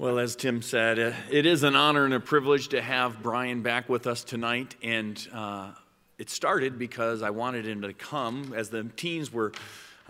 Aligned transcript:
Well, 0.00 0.18
as 0.18 0.34
Tim 0.34 0.62
said, 0.62 0.98
uh, 0.98 1.12
it 1.30 1.44
is 1.44 1.62
an 1.62 1.76
honor 1.76 2.06
and 2.06 2.14
a 2.14 2.20
privilege 2.20 2.68
to 2.68 2.80
have 2.80 3.22
Brian 3.22 3.60
back 3.60 3.86
with 3.90 4.06
us 4.06 4.24
tonight. 4.24 4.74
And 4.82 5.28
uh, 5.30 5.72
it 6.16 6.30
started 6.30 6.78
because 6.78 7.20
I 7.20 7.28
wanted 7.28 7.66
him 7.66 7.82
to 7.82 7.92
come 7.92 8.54
as 8.56 8.70
the 8.70 8.84
teens 8.96 9.30
were 9.30 9.52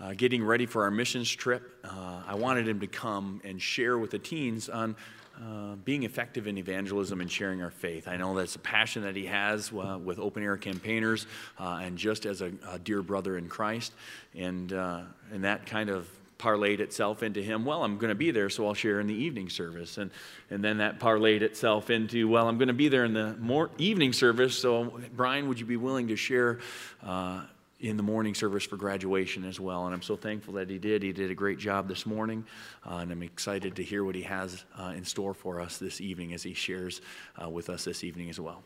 uh, 0.01 0.13
getting 0.13 0.45
ready 0.45 0.65
for 0.65 0.85
our 0.85 0.93
missions 0.93 1.29
trip. 1.29 1.73
Uh, 1.83 2.23
I 2.25 2.37
wanted 2.37 2.69
him 2.69 2.79
to 2.79 2.87
come 2.87 3.41
and 3.43 3.61
share 3.61 3.99
with 3.99 4.13
the 4.13 4.21
teens 4.21 4.69
on 4.69 4.95
uh, 5.37 5.75
being 5.85 6.05
effective 6.05 6.47
in 6.47 6.57
evangelism 6.57 7.21
and 7.21 7.29
sharing 7.29 7.61
our 7.61 7.73
faith. 7.73 8.07
I 8.07 8.17
know 8.17 8.37
that's 8.37 8.55
a 8.55 8.61
passion 8.61 9.03
that 9.03 9.17
he 9.17 9.27
has 9.27 9.73
uh, 9.73 9.99
with 10.01 10.21
open 10.21 10.45
air 10.45 10.57
campaigners 10.57 11.27
and 11.59 11.99
just 11.99 12.27
as 12.27 12.43
a, 12.43 12.53
a, 12.69 12.79
dear 12.79 13.03
brother 13.03 13.37
in 13.37 13.49
Christ. 13.49 13.93
And, 14.37 14.71
and 14.71 15.43
that 15.43 15.67
kind 15.67 15.91
of 15.91 16.09
parlayed 16.41 16.81
itself 16.81 17.23
into 17.23 17.43
him, 17.43 17.65
well, 17.65 17.85
I'm 17.85 17.99
going 17.99 18.09
to 18.09 18.15
be 18.15 18.31
there, 18.31 18.49
so 18.49 18.67
I'll 18.67 18.75
share 18.75 18.99
in 18.99 19.07
the 19.07 19.15
evening 19.15 19.51
service. 19.51 19.99
And, 19.99 20.11
and 20.49 20.65
then 20.65 20.79
that 20.79 20.99
parlayed 20.99 21.43
itself 21.43 21.91
into, 21.91 22.29
well, 22.29 22.49
I'm 22.49 22.57
going 22.57 22.69
to 22.69 22.75
be 22.75 22.89
there 22.89 23.05
in 23.05 23.13
the 23.13 23.37
more 23.39 23.71
evening 23.79 24.13
service, 24.13 24.57
so 24.59 24.99
Brian, 25.15 25.49
would 25.49 25.61
you 25.61 25.67
be 25.67 25.77
willing 25.77 26.09
to 26.09 26.17
share 26.17 26.59
uh, 27.05 27.43
in 27.79 27.97
the 27.97 28.03
morning 28.03 28.35
service 28.35 28.65
for 28.65 28.77
graduation 28.77 29.45
as 29.45 29.61
well? 29.61 29.85
And 29.87 29.95
I'm 29.95 30.03
so 30.03 30.17
thankful 30.17 30.55
that 30.55 30.71
he 30.71 30.79
did. 30.79 31.03
He 31.03 31.13
did 31.13 31.31
a 31.31 31.35
great 31.35 31.59
job 31.59 31.89
this 31.89 32.07
morning, 32.07 32.45
uh, 32.91 32.97
and 32.97 33.13
I'm 33.13 33.23
excited 33.23 33.77
to 33.77 33.85
hear 33.85 34.03
what 34.03 34.15
he 34.15 34.23
has 34.23 34.65
uh, 34.79 34.95
in 34.97 35.05
store 35.05 35.35
for 35.35 35.61
us 35.61 35.79
this 35.79 36.01
evening 36.01 36.33
as 36.33 36.43
he 36.43 36.55
shares 36.55 37.03
uh, 37.41 37.49
with 37.49 37.69
us 37.69 37.85
this 37.85 38.03
evening 38.03 38.31
as 38.31 38.41
well. 38.41 38.63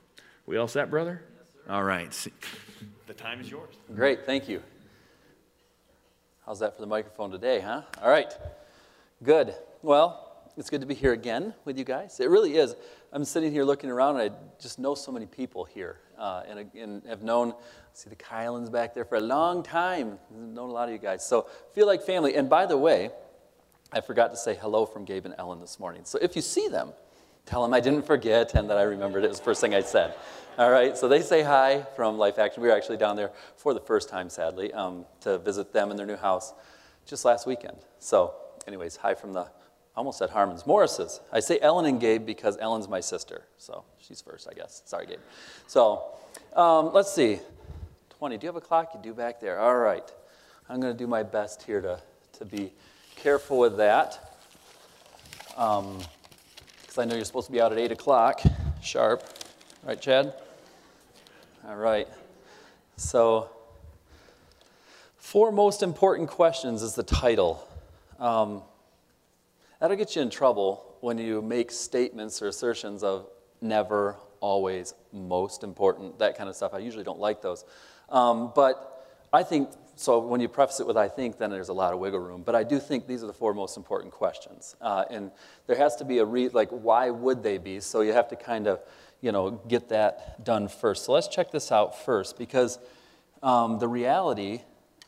We 0.47 0.57
all 0.59 0.69
set, 0.69 0.91
brother? 0.91 1.23
Yes, 1.37 1.71
all 1.71 1.85
right. 1.85 2.29
The 3.07 3.15
time 3.15 3.41
is 3.41 3.51
yours. 3.51 3.75
Great, 3.95 4.25
thank 4.27 4.49
you. 4.49 4.63
How's 6.47 6.59
that 6.59 6.75
for 6.75 6.83
the 6.83 6.87
microphone 6.87 7.31
today, 7.31 7.61
huh? 7.61 7.81
All 8.03 8.11
right. 8.11 8.31
Good. 9.23 9.55
Well, 9.81 10.43
it's 10.59 10.69
good 10.69 10.83
to 10.83 10.87
be 10.87 10.95
here 10.95 11.15
again 11.15 11.55
with 11.65 11.79
you 11.79 11.85
guys. 11.85 12.21
It 12.21 12.29
really 12.29 12.57
is. 12.57 12.75
I'm 13.15 13.25
sitting 13.25 13.51
here 13.51 13.65
looking 13.65 13.89
around 13.89 14.21
and 14.21 14.31
I 14.31 14.37
just 14.61 14.79
know 14.79 14.95
so 14.95 15.11
many 15.11 15.25
people 15.25 15.65
here 15.65 16.01
uh, 16.19 16.43
and, 16.47 16.71
and, 16.75 17.03
have 17.07 17.23
known, 17.23 17.55
see 17.95 18.11
the 18.11 18.17
Kylans 18.17 18.71
back 18.71 18.93
there 18.93 19.07
for 19.07 19.15
a 19.15 19.23
long 19.23 19.63
time. 19.63 20.19
I've 20.31 20.37
known 20.37 20.69
a 20.69 20.73
lot 20.73 20.87
of 20.87 20.93
you 20.93 20.99
guys. 20.99 21.27
So 21.27 21.47
feel 21.75 21.87
like 21.87 22.03
family. 22.03 22.35
And 22.35 22.51
by 22.51 22.67
the 22.67 22.77
way, 22.77 23.09
I 23.91 24.03
forgot 24.03 24.31
to 24.33 24.37
say 24.37 24.55
hello 24.55 24.85
from 24.85 25.07
Gabe 25.07 25.25
and 25.25 25.35
Ellen 25.39 25.61
this 25.61 25.81
morning. 25.81 26.03
So 26.05 26.19
if 26.21 26.37
you 26.37 26.43
see 26.43 26.69
them, 26.69 26.93
tell 27.47 27.63
them 27.63 27.75
I 27.75 27.81
didn't 27.81 28.07
forget 28.07 28.55
and 28.55 28.69
that 28.71 28.77
I 28.77 28.83
remembered 28.83 29.25
it 29.25 29.29
was 29.29 29.39
the 29.39 29.45
first 29.45 29.61
thing 29.61 29.75
I 29.75 29.83
said. 29.83 30.15
All 30.57 30.71
right, 30.71 30.97
so 30.97 31.09
they 31.09 31.21
say 31.21 31.43
hi 31.43 31.85
from 31.97 32.17
Life 32.17 32.39
Action. 32.39 32.63
We 32.63 32.69
were 32.69 32.77
actually 32.77 32.97
down 32.97 33.17
there 33.17 33.33
for 33.57 33.75
the 33.75 33.81
first 33.81 34.09
time, 34.09 34.31
sadly, 34.31 34.73
um, 34.73 35.05
to 35.23 35.39
visit 35.39 35.73
them 35.73 35.91
in 35.91 35.97
their 35.97 36.07
new 36.07 36.17
house 36.17 36.53
just 37.07 37.25
last 37.25 37.47
weekend. 37.47 37.77
So, 37.99 38.35
anyways, 38.67 38.97
hi 38.97 39.15
from 39.15 39.33
the 39.33 39.49
almost 39.97 40.23
at 40.23 40.31
Harmon's 40.31 40.67
Morris's. 40.67 41.21
I 41.33 41.41
say 41.41 41.59
Ellen 41.61 41.87
and 41.87 42.01
Gabe 42.01 42.25
because 42.25 42.57
Ellen's 42.59 42.89
my 42.89 43.01
sister, 43.01 43.43
so 43.59 43.85
she's 43.99 44.21
first, 44.21 44.49
I 44.49 44.55
guess. 44.55 44.83
Sorry, 44.85 45.07
Gabe. 45.07 45.19
So, 45.67 46.05
um, 46.55 46.93
let's 46.93 47.13
see. 47.13 47.41
20. 48.19 48.39
Do 48.39 48.45
you 48.45 48.49
have 48.49 48.57
a 48.57 48.61
clock? 48.61 48.91
You 48.95 49.01
do 49.03 49.13
back 49.13 49.41
there. 49.41 49.61
All 49.61 49.77
right. 49.77 50.09
I'm 50.69 50.81
going 50.81 50.93
to 50.93 50.99
do 50.99 51.07
my 51.07 51.23
best 51.23 51.63
here 51.63 51.81
to, 51.81 52.01
to 52.39 52.45
be 52.45 52.73
careful 53.17 53.59
with 53.59 53.77
that. 53.77 54.39
Because 56.95 57.07
I 57.07 57.09
know 57.09 57.17
you're 57.17 57.25
supposed 57.25 57.47
to 57.47 57.53
be 57.53 57.61
out 57.61 57.73
at 57.73 57.79
8 57.79 57.91
o'clock 57.91 58.41
sharp. 58.81 59.25
Right, 59.83 60.01
Chad? 60.01 60.33
All 61.67 61.75
right. 61.75 62.07
So, 62.97 63.51
four 65.17 65.51
most 65.51 65.83
important 65.83 66.29
questions 66.29 66.83
is 66.83 66.95
the 66.95 67.03
title. 67.03 67.67
Um, 68.21 68.63
that'll 69.81 69.97
get 69.97 70.15
you 70.15 70.23
in 70.23 70.31
trouble 70.31 70.95
when 71.01 71.19
you 71.19 71.43
make 71.43 71.73
statements 71.73 72.41
or 72.41 72.47
assertions 72.47 73.03
of 73.03 73.27
never, 73.61 74.15
always, 74.39 74.95
most 75.13 75.65
important, 75.65 76.21
that 76.21 76.39
kind 76.39 76.49
of 76.49 76.55
stuff. 76.55 76.75
I 76.75 76.79
usually 76.79 77.03
don't 77.03 77.19
like 77.19 77.43
those. 77.43 77.65
Um, 78.09 78.53
but 78.55 79.05
I 79.33 79.43
think, 79.43 79.69
so 79.97 80.19
when 80.19 80.41
you 80.41 80.49
preface 80.49 80.81
it 80.81 80.87
with 80.87 80.97
I 80.97 81.09
think, 81.09 81.39
then 81.39 81.51
there's 81.51 81.69
a 81.69 81.75
lot 81.75 81.93
of 81.93 81.99
wiggle 81.99 82.21
room. 82.21 82.43
But 82.43 82.55
I 82.55 82.65
do 82.65 82.79
think 82.79 83.07
these 83.07 83.23
are 83.23 83.27
the 83.27 83.33
four 83.33 83.55
most 83.55 83.77
important 83.77 84.13
questions. 84.13 84.77
Uh, 84.81 85.05
and 85.11 85.31
there 85.67 85.77
has 85.77 85.97
to 85.97 86.05
be 86.05 86.19
a 86.19 86.25
re, 86.25 86.49
like, 86.49 86.71
why 86.71 87.11
would 87.11 87.43
they 87.43 87.59
be? 87.59 87.81
So 87.81 88.01
you 88.01 88.13
have 88.13 88.29
to 88.29 88.37
kind 88.37 88.67
of 88.67 88.81
you 89.25 89.33
know, 89.33 89.53
get 89.69 89.89
that 89.89 90.45
done 90.45 90.69
first. 90.69 91.07
So 91.07 91.13
let's 91.13 91.29
check 91.29 91.51
this 91.51 91.73
out 91.73 92.05
first 92.05 92.37
because 92.37 92.79
um, 93.43 93.79
the 93.79 93.89
reality 93.89 94.61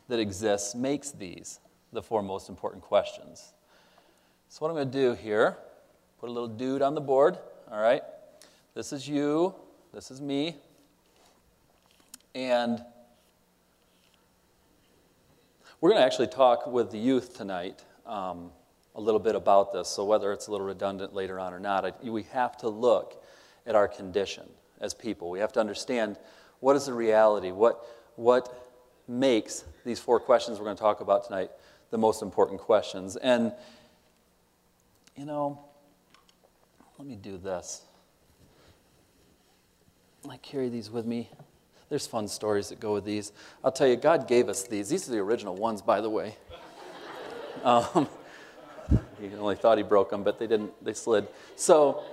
that 0.09 0.19
exists 0.19 0.75
makes 0.75 1.11
these 1.11 1.61
the 1.93 2.03
four 2.03 2.23
most 2.23 2.49
important 2.49 2.83
questions. 2.83 3.53
So, 4.49 4.61
what 4.61 4.71
I'm 4.71 4.75
going 4.75 4.91
to 4.91 4.99
do 4.99 5.13
here, 5.13 5.59
put 6.19 6.31
a 6.31 6.33
little 6.33 6.49
dude 6.49 6.81
on 6.81 6.95
the 6.95 7.01
board, 7.01 7.37
all 7.71 7.81
right? 7.81 8.03
This 8.75 8.91
is 8.91 9.07
you, 9.07 9.55
this 9.93 10.11
is 10.11 10.23
me, 10.23 10.57
and 12.35 12.83
we're 15.81 15.91
going 15.91 16.01
to 16.01 16.07
actually 16.07 16.29
talk 16.29 16.67
with 16.67 16.91
the 16.91 16.99
youth 16.99 17.37
tonight 17.37 17.85
um, 18.07 18.51
a 18.95 19.01
little 19.01 19.21
bit 19.21 19.35
about 19.35 19.73
this. 19.73 19.89
So, 19.89 20.05
whether 20.05 20.33
it's 20.33 20.47
a 20.47 20.51
little 20.51 20.67
redundant 20.67 21.15
later 21.15 21.39
on 21.39 21.53
or 21.53 21.61
not, 21.61 21.85
I, 21.85 21.93
we 22.03 22.23
have 22.33 22.57
to 22.59 22.69
look 22.69 23.23
at 23.67 23.75
our 23.75 23.89
condition 23.89 24.45
as 24.81 24.95
people. 24.95 25.31
We 25.31 25.39
have 25.41 25.53
to 25.53 25.61
understand 25.61 26.17
what 26.61 26.77
is 26.77 26.87
the 26.87 26.95
reality, 26.95 27.51
what, 27.51 27.85
what 28.17 28.55
makes 29.07 29.65
these 29.85 30.01
four 30.01 30.19
questions 30.19 30.59
we're 30.59 30.65
going 30.65 30.77
to 30.77 30.83
talk 30.83 31.01
about 31.01 31.25
tonight 31.25 31.51
the 31.91 31.99
most 31.99 32.23
important 32.23 32.61
questions. 32.61 33.17
And, 33.17 33.53
you 35.17 35.25
know, 35.25 35.65
let 36.99 37.07
me 37.07 37.17
do 37.17 37.39
this. 37.39 37.83
I 40.29 40.39
carry 40.39 40.69
these 40.69 40.91
with 40.91 41.07
me. 41.07 41.31
There's 41.89 42.07
fun 42.07 42.27
stories 42.27 42.69
that 42.71 42.81
go 42.81 42.95
with 42.95 43.05
these. 43.05 43.33
I'll 43.63 43.73
tell 43.73 43.87
you, 43.87 43.97
God 43.97 44.27
gave 44.27 44.49
us 44.49 44.65
these. 44.65 44.89
These 44.89 45.09
are 45.09 45.13
the 45.13 45.19
original 45.19 45.55
ones, 45.55 45.83
by 45.83 46.01
the 46.01 46.11
way. 46.11 46.37
Um, 47.65 48.07
he 49.19 49.35
only 49.35 49.57
thought 49.57 49.77
he 49.79 49.83
broke 49.83 50.11
them, 50.11 50.23
but 50.23 50.39
they 50.39 50.47
didn't. 50.47 50.73
They 50.85 50.93
slid. 50.93 51.27
So, 51.57 52.05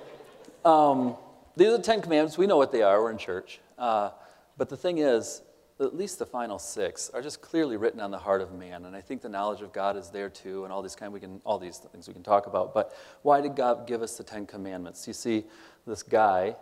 um, 0.66 1.16
these 1.56 1.68
are 1.68 1.78
the 1.78 1.84
Ten 1.84 2.02
Commandments. 2.02 2.38
We 2.38 2.48
know 2.48 2.58
what 2.58 2.72
they 2.72 2.82
are. 2.82 3.04
We're 3.04 3.12
in 3.12 3.20
church. 3.20 3.60
Uh, 3.78 4.12
but 4.58 4.70
the 4.70 4.78
thing 4.78 4.98
is, 4.98 5.44
at 5.80 5.96
least 5.96 6.18
the 6.18 6.26
final 6.26 6.58
six 6.60 7.10
are 7.14 7.22
just 7.22 7.42
clearly 7.42 7.78
written 7.78 8.00
on 8.00 8.12
the 8.12 8.18
heart 8.18 8.42
of 8.42 8.54
man. 8.54 8.86
And 8.86 8.96
I 8.96 9.02
think 9.02 9.22
the 9.22 9.30
knowledge 9.30 9.62
of 9.62 9.74
God 9.74 9.98
is 9.98 10.10
there 10.10 10.30
too, 10.30 10.64
and 10.64 10.74
all 10.74 10.82
these 10.82 10.96
kind 10.96 11.12
we 11.12 11.20
can 11.20 11.42
all 11.44 11.60
these 11.60 11.78
things 11.78 12.08
we 12.08 12.14
can 12.14 12.24
talk 12.24 12.48
about. 12.48 12.74
But 12.74 12.96
why 13.22 13.42
did 13.42 13.56
God 13.56 13.86
give 13.86 14.02
us 14.02 14.18
the 14.18 14.24
Ten 14.24 14.46
Commandments? 14.46 15.08
You 15.08 15.14
see 15.14 15.44
this 15.86 16.04
guy 16.04 16.56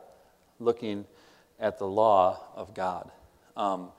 looking 0.60 1.06
at 1.62 1.78
the 1.78 1.88
law 1.88 2.40
of 2.56 2.74
God. 2.74 3.12
Um, 3.56 3.92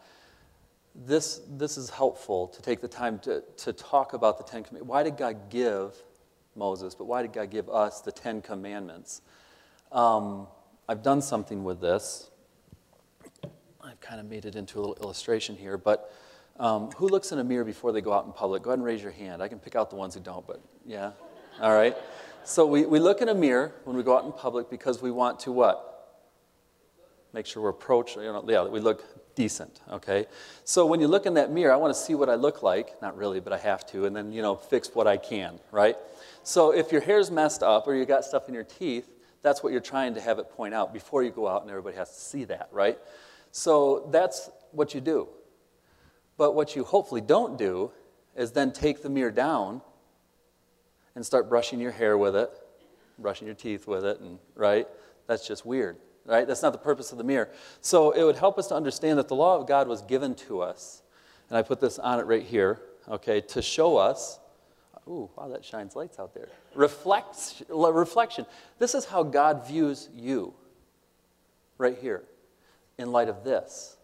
this, 0.94 1.40
this 1.48 1.78
is 1.78 1.88
helpful 1.88 2.48
to 2.48 2.60
take 2.60 2.80
the 2.80 2.88
time 2.88 3.18
to, 3.20 3.42
to 3.58 3.72
talk 3.72 4.12
about 4.12 4.36
the 4.36 4.44
Ten 4.44 4.62
Commandments. 4.62 4.90
Why 4.90 5.02
did 5.02 5.16
God 5.16 5.48
give 5.48 5.94
Moses, 6.54 6.94
but 6.94 7.06
why 7.06 7.22
did 7.22 7.32
God 7.32 7.50
give 7.50 7.70
us 7.70 8.02
the 8.02 8.12
Ten 8.12 8.42
Commandments? 8.42 9.22
Um, 9.90 10.48
I've 10.88 11.02
done 11.02 11.22
something 11.22 11.64
with 11.64 11.80
this. 11.80 12.30
I've 13.82 14.00
kind 14.00 14.20
of 14.20 14.26
made 14.26 14.44
it 14.44 14.54
into 14.54 14.78
a 14.78 14.80
little 14.80 15.02
illustration 15.02 15.56
here, 15.56 15.78
but 15.78 16.12
um, 16.58 16.90
who 16.92 17.08
looks 17.08 17.32
in 17.32 17.38
a 17.38 17.44
mirror 17.44 17.64
before 17.64 17.92
they 17.92 18.00
go 18.00 18.12
out 18.12 18.26
in 18.26 18.32
public? 18.32 18.62
Go 18.62 18.70
ahead 18.70 18.78
and 18.78 18.86
raise 18.86 19.02
your 19.02 19.12
hand. 19.12 19.42
I 19.42 19.48
can 19.48 19.58
pick 19.58 19.74
out 19.74 19.88
the 19.88 19.96
ones 19.96 20.14
who 20.14 20.20
don't, 20.20 20.46
but 20.46 20.60
yeah. 20.84 21.12
All 21.60 21.74
right. 21.74 21.96
So 22.44 22.66
we, 22.66 22.84
we 22.84 22.98
look 22.98 23.22
in 23.22 23.28
a 23.28 23.34
mirror 23.34 23.72
when 23.84 23.96
we 23.96 24.02
go 24.02 24.16
out 24.16 24.24
in 24.24 24.32
public 24.32 24.68
because 24.68 25.00
we 25.00 25.10
want 25.10 25.40
to 25.40 25.52
what? 25.52 25.91
Make 27.32 27.46
sure 27.46 27.62
we're 27.62 27.70
approach, 27.70 28.16
you 28.16 28.22
know, 28.22 28.44
yeah, 28.46 28.64
we 28.64 28.80
look 28.80 29.34
decent, 29.34 29.80
okay? 29.90 30.26
So 30.64 30.84
when 30.84 31.00
you 31.00 31.08
look 31.08 31.24
in 31.24 31.34
that 31.34 31.50
mirror, 31.50 31.72
I 31.72 31.76
want 31.76 31.94
to 31.94 31.98
see 31.98 32.14
what 32.14 32.28
I 32.28 32.34
look 32.34 32.62
like. 32.62 33.00
Not 33.00 33.16
really, 33.16 33.40
but 33.40 33.52
I 33.52 33.58
have 33.58 33.86
to, 33.88 34.04
and 34.04 34.14
then, 34.14 34.32
you 34.32 34.42
know, 34.42 34.54
fix 34.54 34.94
what 34.94 35.06
I 35.06 35.16
can, 35.16 35.58
right? 35.70 35.96
So 36.42 36.72
if 36.72 36.92
your 36.92 37.00
hair's 37.00 37.30
messed 37.30 37.62
up 37.62 37.86
or 37.86 37.94
you 37.94 38.04
got 38.04 38.24
stuff 38.24 38.48
in 38.48 38.54
your 38.54 38.64
teeth, 38.64 39.08
that's 39.42 39.62
what 39.62 39.72
you're 39.72 39.80
trying 39.80 40.14
to 40.14 40.20
have 40.20 40.38
it 40.38 40.50
point 40.50 40.74
out 40.74 40.92
before 40.92 41.22
you 41.22 41.30
go 41.30 41.48
out 41.48 41.62
and 41.62 41.70
everybody 41.70 41.96
has 41.96 42.10
to 42.10 42.20
see 42.20 42.44
that, 42.44 42.68
right? 42.70 42.98
So 43.50 44.08
that's 44.10 44.50
what 44.70 44.94
you 44.94 45.00
do. 45.00 45.28
But 46.36 46.54
what 46.54 46.76
you 46.76 46.84
hopefully 46.84 47.20
don't 47.20 47.58
do 47.58 47.92
is 48.36 48.52
then 48.52 48.72
take 48.72 49.02
the 49.02 49.10
mirror 49.10 49.30
down 49.30 49.82
and 51.14 51.24
start 51.24 51.48
brushing 51.48 51.80
your 51.80 51.92
hair 51.92 52.16
with 52.16 52.34
it, 52.34 52.50
brushing 53.18 53.46
your 53.46 53.54
teeth 53.54 53.86
with 53.86 54.04
it, 54.04 54.20
and 54.20 54.38
right? 54.54 54.88
That's 55.26 55.46
just 55.46 55.66
weird, 55.66 55.96
right? 56.26 56.46
That's 56.46 56.62
not 56.62 56.72
the 56.72 56.78
purpose 56.78 57.12
of 57.12 57.18
the 57.18 57.24
mirror. 57.24 57.50
So 57.80 58.12
it 58.12 58.24
would 58.24 58.36
help 58.36 58.58
us 58.58 58.68
to 58.68 58.74
understand 58.74 59.18
that 59.18 59.28
the 59.28 59.34
law 59.34 59.58
of 59.58 59.66
God 59.66 59.88
was 59.88 60.02
given 60.02 60.34
to 60.36 60.60
us, 60.60 61.02
and 61.48 61.58
I 61.58 61.62
put 61.62 61.80
this 61.80 61.98
on 61.98 62.20
it 62.20 62.24
right 62.24 62.42
here, 62.42 62.80
okay, 63.08 63.40
to 63.40 63.62
show 63.62 63.96
us 63.96 64.38
Ooh, 65.08 65.28
wow, 65.36 65.48
that 65.48 65.64
shines 65.64 65.96
lights 65.96 66.18
out 66.18 66.34
there. 66.34 66.48
Reflects, 66.74 67.62
reflection. 67.68 68.46
This 68.78 68.94
is 68.94 69.04
how 69.04 69.22
God 69.22 69.66
views 69.66 70.08
you, 70.14 70.54
right 71.76 71.98
here, 71.98 72.22
in 72.98 73.10
light 73.10 73.28
of 73.28 73.42
this. 73.42 73.96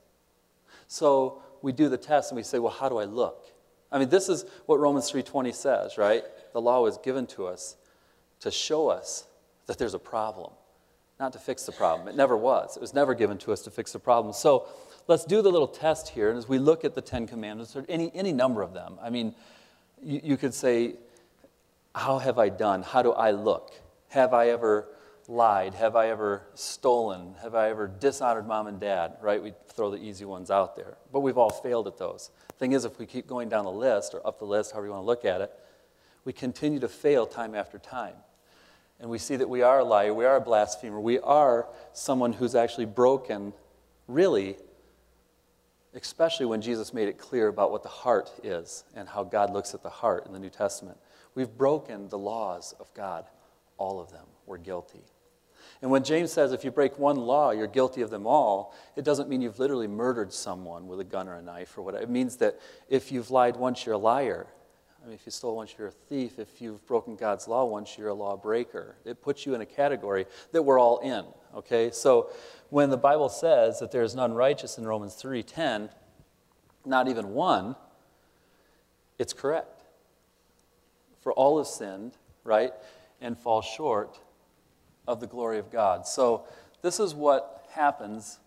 So 0.88 1.42
we 1.62 1.72
do 1.72 1.88
the 1.88 1.96
test 1.96 2.30
and 2.30 2.36
we 2.36 2.42
say, 2.42 2.58
well, 2.58 2.72
how 2.72 2.88
do 2.88 2.98
I 2.98 3.04
look? 3.04 3.46
I 3.92 3.98
mean, 3.98 4.08
this 4.08 4.28
is 4.28 4.44
what 4.66 4.80
Romans 4.80 5.10
3.20 5.10 5.54
says, 5.54 5.96
right? 5.96 6.24
The 6.52 6.60
law 6.60 6.82
was 6.82 6.98
given 6.98 7.26
to 7.28 7.46
us 7.46 7.76
to 8.40 8.50
show 8.50 8.88
us 8.88 9.26
that 9.66 9.78
there's 9.78 9.94
a 9.94 9.98
problem, 9.98 10.52
not 11.20 11.32
to 11.32 11.38
fix 11.38 11.64
the 11.64 11.72
problem. 11.72 12.08
It 12.08 12.16
never 12.16 12.36
was. 12.36 12.76
It 12.76 12.80
was 12.80 12.94
never 12.94 13.14
given 13.14 13.38
to 13.38 13.52
us 13.52 13.62
to 13.62 13.70
fix 13.70 13.92
the 13.92 13.98
problem. 13.98 14.32
So 14.32 14.66
let's 15.08 15.24
do 15.24 15.42
the 15.42 15.50
little 15.50 15.68
test 15.68 16.10
here. 16.10 16.28
And 16.28 16.38
as 16.38 16.48
we 16.48 16.58
look 16.58 16.84
at 16.84 16.94
the 16.94 17.00
Ten 17.00 17.26
Commandments, 17.26 17.74
or 17.74 17.84
any, 17.88 18.12
any 18.14 18.32
number 18.32 18.62
of 18.62 18.72
them, 18.72 18.98
I 19.02 19.10
mean, 19.10 19.34
you, 20.02 20.20
you 20.22 20.36
could 20.36 20.54
say, 20.54 20.94
How 21.94 22.18
have 22.18 22.38
I 22.38 22.48
done? 22.48 22.82
How 22.82 23.02
do 23.02 23.12
I 23.12 23.32
look? 23.32 23.72
Have 24.08 24.32
I 24.32 24.48
ever 24.50 24.88
lied? 25.26 25.74
Have 25.74 25.96
I 25.96 26.08
ever 26.08 26.42
stolen? 26.54 27.34
Have 27.42 27.54
I 27.54 27.68
ever 27.70 27.88
dishonored 27.88 28.46
mom 28.46 28.68
and 28.68 28.80
dad? 28.80 29.16
Right? 29.20 29.42
We 29.42 29.52
throw 29.68 29.90
the 29.90 29.98
easy 29.98 30.24
ones 30.24 30.50
out 30.50 30.76
there. 30.76 30.96
But 31.12 31.20
we've 31.20 31.38
all 31.38 31.50
failed 31.50 31.86
at 31.88 31.98
those. 31.98 32.30
Thing 32.58 32.72
is, 32.72 32.84
if 32.84 32.98
we 32.98 33.06
keep 33.06 33.26
going 33.26 33.48
down 33.48 33.64
the 33.64 33.70
list 33.70 34.14
or 34.14 34.26
up 34.26 34.38
the 34.38 34.44
list, 34.44 34.72
however 34.72 34.86
you 34.86 34.92
want 34.92 35.02
to 35.02 35.06
look 35.06 35.24
at 35.24 35.40
it, 35.40 35.52
we 36.24 36.32
continue 36.32 36.80
to 36.80 36.88
fail 36.88 37.26
time 37.26 37.54
after 37.54 37.78
time. 37.78 38.14
And 39.00 39.08
we 39.10 39.18
see 39.18 39.36
that 39.36 39.48
we 39.48 39.62
are 39.62 39.80
a 39.80 39.84
liar, 39.84 40.12
we 40.12 40.24
are 40.24 40.36
a 40.36 40.40
blasphemer, 40.40 41.00
we 41.00 41.20
are 41.20 41.68
someone 41.92 42.32
who's 42.32 42.54
actually 42.54 42.86
broken, 42.86 43.52
really, 44.08 44.56
especially 45.94 46.46
when 46.46 46.60
Jesus 46.60 46.92
made 46.92 47.08
it 47.08 47.16
clear 47.16 47.46
about 47.48 47.70
what 47.70 47.82
the 47.82 47.88
heart 47.88 48.30
is 48.42 48.84
and 48.94 49.08
how 49.08 49.22
God 49.22 49.52
looks 49.52 49.72
at 49.72 49.82
the 49.82 49.90
heart 49.90 50.26
in 50.26 50.32
the 50.32 50.40
New 50.40 50.50
Testament. 50.50 50.98
We've 51.34 51.50
broken 51.50 52.08
the 52.08 52.18
laws 52.18 52.74
of 52.80 52.92
God, 52.94 53.24
all 53.76 54.00
of 54.00 54.10
them. 54.10 54.26
We're 54.46 54.58
guilty. 54.58 55.04
And 55.80 55.90
when 55.90 56.02
James 56.02 56.32
says 56.32 56.52
if 56.52 56.64
you 56.64 56.72
break 56.72 56.98
one 56.98 57.16
law, 57.16 57.52
you're 57.52 57.68
guilty 57.68 58.02
of 58.02 58.10
them 58.10 58.26
all, 58.26 58.74
it 58.96 59.04
doesn't 59.04 59.28
mean 59.28 59.40
you've 59.40 59.60
literally 59.60 59.86
murdered 59.86 60.32
someone 60.32 60.88
with 60.88 60.98
a 60.98 61.04
gun 61.04 61.28
or 61.28 61.34
a 61.34 61.42
knife 61.42 61.78
or 61.78 61.82
whatever. 61.82 62.02
It 62.02 62.10
means 62.10 62.36
that 62.38 62.58
if 62.88 63.12
you've 63.12 63.30
lied 63.30 63.56
once, 63.56 63.86
you're 63.86 63.94
a 63.94 63.98
liar. 63.98 64.48
I 65.02 65.06
mean, 65.06 65.14
if 65.14 65.24
you 65.24 65.32
stole 65.32 65.56
once, 65.56 65.74
you're 65.78 65.88
a 65.88 65.92
thief. 65.92 66.38
If 66.38 66.60
you've 66.60 66.84
broken 66.86 67.16
God's 67.16 67.46
law 67.46 67.64
once, 67.64 67.96
you're 67.96 68.08
a 68.08 68.14
lawbreaker. 68.14 68.96
It 69.04 69.22
puts 69.22 69.46
you 69.46 69.54
in 69.54 69.60
a 69.60 69.66
category 69.66 70.26
that 70.52 70.62
we're 70.62 70.78
all 70.78 70.98
in, 70.98 71.24
okay? 71.54 71.90
So 71.92 72.30
when 72.70 72.90
the 72.90 72.96
Bible 72.96 73.28
says 73.28 73.78
that 73.78 73.92
there's 73.92 74.14
none 74.14 74.32
righteous 74.32 74.76
in 74.76 74.86
Romans 74.86 75.14
3.10, 75.14 75.90
not 76.84 77.08
even 77.08 77.30
one, 77.30 77.76
it's 79.18 79.32
correct. 79.32 79.82
For 81.20 81.32
all 81.32 81.58
have 81.58 81.66
sinned, 81.66 82.12
right, 82.44 82.72
and 83.20 83.38
fall 83.38 83.62
short 83.62 84.18
of 85.06 85.20
the 85.20 85.26
glory 85.26 85.58
of 85.58 85.70
God. 85.70 86.06
So, 86.06 86.44
this 86.80 87.00
is 87.00 87.14
what 87.14 87.66
happens 87.72 88.38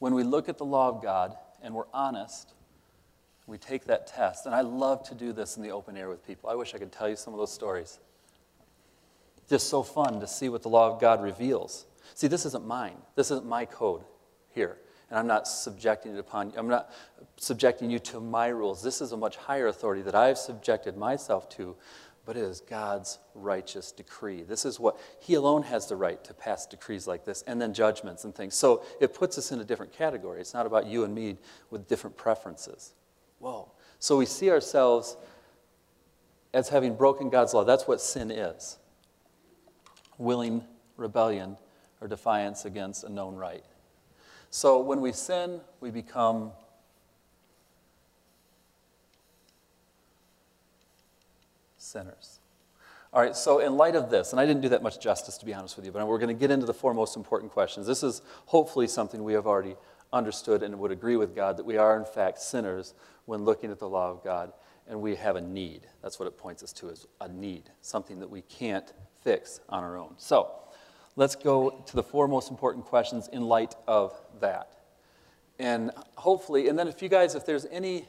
when 0.00 0.14
we 0.14 0.24
look 0.24 0.48
at 0.48 0.58
the 0.58 0.64
law 0.64 0.88
of 0.88 1.02
God 1.02 1.36
and 1.62 1.74
we're 1.74 1.84
honest. 1.94 2.52
We 3.50 3.58
take 3.58 3.84
that 3.86 4.06
test. 4.06 4.46
And 4.46 4.54
I 4.54 4.60
love 4.60 5.02
to 5.08 5.14
do 5.14 5.32
this 5.32 5.56
in 5.56 5.62
the 5.62 5.70
open 5.70 5.96
air 5.96 6.08
with 6.08 6.26
people. 6.26 6.48
I 6.48 6.54
wish 6.54 6.74
I 6.74 6.78
could 6.78 6.92
tell 6.92 7.08
you 7.08 7.16
some 7.16 7.34
of 7.34 7.38
those 7.38 7.52
stories. 7.52 7.98
Just 9.48 9.68
so 9.68 9.82
fun 9.82 10.20
to 10.20 10.26
see 10.26 10.48
what 10.48 10.62
the 10.62 10.68
law 10.68 10.90
of 10.90 11.00
God 11.00 11.22
reveals. 11.22 11.86
See, 12.14 12.28
this 12.28 12.46
isn't 12.46 12.66
mine. 12.66 12.96
This 13.16 13.30
isn't 13.30 13.46
my 13.46 13.64
code 13.64 14.02
here. 14.54 14.78
And 15.10 15.18
I'm 15.18 15.26
not 15.26 15.48
subjecting 15.48 16.14
it 16.14 16.18
upon 16.18 16.50
you. 16.50 16.54
I'm 16.56 16.68
not 16.68 16.92
subjecting 17.36 17.90
you 17.90 17.98
to 17.98 18.20
my 18.20 18.48
rules. 18.48 18.82
This 18.82 19.00
is 19.00 19.10
a 19.10 19.16
much 19.16 19.36
higher 19.36 19.66
authority 19.66 20.02
that 20.02 20.14
I've 20.14 20.38
subjected 20.38 20.96
myself 20.96 21.48
to 21.50 21.76
but 22.30 22.36
it 22.36 22.44
is 22.44 22.60
God's 22.60 23.18
righteous 23.34 23.90
decree. 23.90 24.42
This 24.42 24.64
is 24.64 24.78
what 24.78 25.00
He 25.18 25.34
alone 25.34 25.64
has 25.64 25.88
the 25.88 25.96
right 25.96 26.22
to 26.22 26.32
pass 26.32 26.64
decrees 26.64 27.08
like 27.08 27.24
this 27.24 27.42
and 27.42 27.60
then 27.60 27.74
judgments 27.74 28.22
and 28.22 28.32
things. 28.32 28.54
So 28.54 28.84
it 29.00 29.14
puts 29.14 29.36
us 29.38 29.50
in 29.50 29.58
a 29.58 29.64
different 29.64 29.92
category. 29.92 30.40
It's 30.40 30.54
not 30.54 30.64
about 30.64 30.86
you 30.86 31.02
and 31.02 31.12
me 31.12 31.38
with 31.70 31.88
different 31.88 32.16
preferences. 32.16 32.92
Whoa. 33.40 33.72
So 33.98 34.16
we 34.16 34.26
see 34.26 34.50
ourselves 34.50 35.16
as 36.54 36.68
having 36.68 36.94
broken 36.94 37.30
God's 37.30 37.52
law. 37.52 37.64
That's 37.64 37.88
what 37.88 38.00
sin 38.00 38.30
is 38.30 38.78
willing 40.18 40.62
rebellion 40.96 41.56
or 42.00 42.06
defiance 42.06 42.64
against 42.64 43.04
a 43.04 43.08
known 43.08 43.34
right. 43.34 43.64
So 44.50 44.80
when 44.80 45.00
we 45.00 45.12
sin, 45.12 45.60
we 45.80 45.90
become 45.90 46.52
sinners. 51.78 52.38
All 53.12 53.20
right, 53.20 53.34
so 53.34 53.58
in 53.58 53.76
light 53.76 53.96
of 53.96 54.10
this, 54.10 54.32
and 54.32 54.40
I 54.40 54.46
didn't 54.46 54.62
do 54.62 54.68
that 54.68 54.82
much 54.82 55.00
justice 55.00 55.36
to 55.38 55.46
be 55.46 55.52
honest 55.52 55.76
with 55.76 55.84
you, 55.84 55.90
but 55.90 56.06
we're 56.06 56.18
going 56.18 56.34
to 56.34 56.40
get 56.40 56.50
into 56.50 56.66
the 56.66 56.74
four 56.74 56.94
most 56.94 57.16
important 57.16 57.50
questions. 57.50 57.86
This 57.86 58.02
is 58.02 58.22
hopefully 58.46 58.86
something 58.86 59.24
we 59.24 59.32
have 59.32 59.46
already 59.46 59.74
understood 60.12 60.62
and 60.62 60.78
would 60.78 60.90
agree 60.90 61.16
with 61.16 61.34
God 61.34 61.56
that 61.56 61.64
we 61.64 61.76
are 61.76 61.96
in 61.96 62.04
fact 62.04 62.40
sinners 62.40 62.94
when 63.26 63.44
looking 63.44 63.70
at 63.70 63.78
the 63.78 63.88
law 63.88 64.10
of 64.10 64.24
God 64.24 64.52
and 64.88 65.00
we 65.00 65.14
have 65.16 65.36
a 65.36 65.40
need. 65.40 65.82
That's 66.02 66.18
what 66.18 66.26
it 66.26 66.36
points 66.36 66.62
us 66.62 66.72
to 66.74 66.88
is 66.88 67.06
a 67.20 67.28
need, 67.28 67.70
something 67.80 68.18
that 68.20 68.28
we 68.28 68.42
can't 68.42 68.92
fix 69.22 69.60
on 69.68 69.84
our 69.84 69.96
own. 69.96 70.14
So, 70.16 70.50
let's 71.16 71.36
go 71.36 71.82
to 71.86 71.96
the 71.96 72.02
four 72.02 72.26
most 72.26 72.50
important 72.50 72.84
questions 72.84 73.28
in 73.32 73.42
light 73.42 73.74
of 73.86 74.20
that. 74.40 74.76
And 75.58 75.90
hopefully, 76.16 76.68
and 76.68 76.78
then 76.78 76.88
if 76.88 77.02
you 77.02 77.08
guys, 77.08 77.34
if 77.34 77.44
there's 77.44 77.66
any 77.66 78.06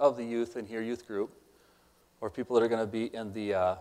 of 0.00 0.16
the 0.16 0.24
youth 0.24 0.56
in 0.56 0.66
here, 0.66 0.82
youth 0.82 1.06
group, 1.06 1.32
or 2.20 2.30
people 2.30 2.56
that 2.56 2.64
are 2.64 2.68
going 2.68 2.80
to 2.80 2.86
be 2.86 3.14
in 3.14 3.32
the, 3.32 3.54
uh, 3.54 3.74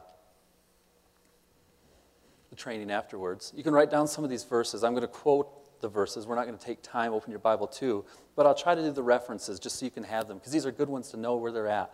the 2.50 2.56
training 2.56 2.92
afterwards. 2.92 3.54
You 3.56 3.64
can 3.64 3.74
write 3.74 3.90
down 3.90 4.08
some 4.08 4.24
of 4.24 4.30
these 4.30 4.44
verses. 4.44 4.84
I'm 4.84 4.92
going 4.92 5.02
to 5.02 5.08
quote 5.08 5.50
the 5.86 5.90
verses. 5.90 6.26
We're 6.26 6.34
not 6.34 6.48
going 6.48 6.58
to 6.58 6.66
take 6.66 6.82
time, 6.82 7.14
open 7.14 7.30
your 7.30 7.40
Bible 7.40 7.68
too, 7.68 8.06
but 8.36 8.48
I'll 8.48 8.56
try 8.56 8.74
to 8.74 8.82
do 8.82 8.92
the 8.92 9.04
references 9.04 9.60
just 9.60 9.78
so 9.78 9.86
you 9.86 9.92
can 9.92 10.04
have 10.04 10.28
them, 10.28 10.40
because 10.40 10.52
these 10.52 10.66
are 10.66 10.72
good 10.72 10.90
ones 10.90 11.12
to 11.12 11.18
know 11.18 11.36
where 11.36 11.52
they're 11.52 11.68
at. 11.68 11.92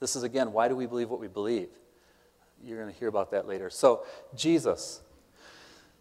This 0.00 0.16
is, 0.16 0.22
again, 0.22 0.52
why 0.52 0.68
do 0.68 0.74
we 0.74 0.86
believe 0.86 1.10
what 1.10 1.20
we 1.20 1.28
believe? 1.28 1.68
You're 2.64 2.80
going 2.80 2.90
to 2.90 2.98
hear 2.98 3.08
about 3.08 3.30
that 3.32 3.46
later. 3.46 3.68
So, 3.68 4.06
Jesus, 4.34 5.02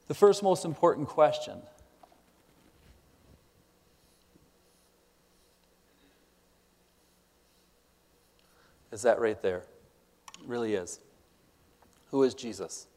the 0.08 0.14
first 0.14 0.44
most 0.44 0.64
important 0.64 1.10
question 1.10 1.58
is 8.94 9.02
that 9.02 9.20
right 9.20 9.42
there 9.42 9.64
really 10.46 10.76
is. 10.76 11.02
Who 12.12 12.24
is 12.24 12.34
Jesus? 12.34 12.88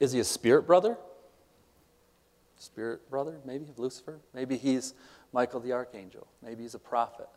Is 0.00 0.12
he 0.12 0.20
a 0.20 0.24
spirit 0.24 0.66
brother? 0.66 0.98
Spirit 2.56 3.08
brother, 3.10 3.38
maybe, 3.44 3.66
of 3.68 3.78
Lucifer? 3.78 4.20
Maybe 4.32 4.56
he's 4.56 4.94
Michael 5.32 5.60
the 5.60 5.72
archangel. 5.72 6.26
Maybe 6.42 6.62
he's 6.62 6.74
a 6.74 6.78
prophet. 6.78 7.28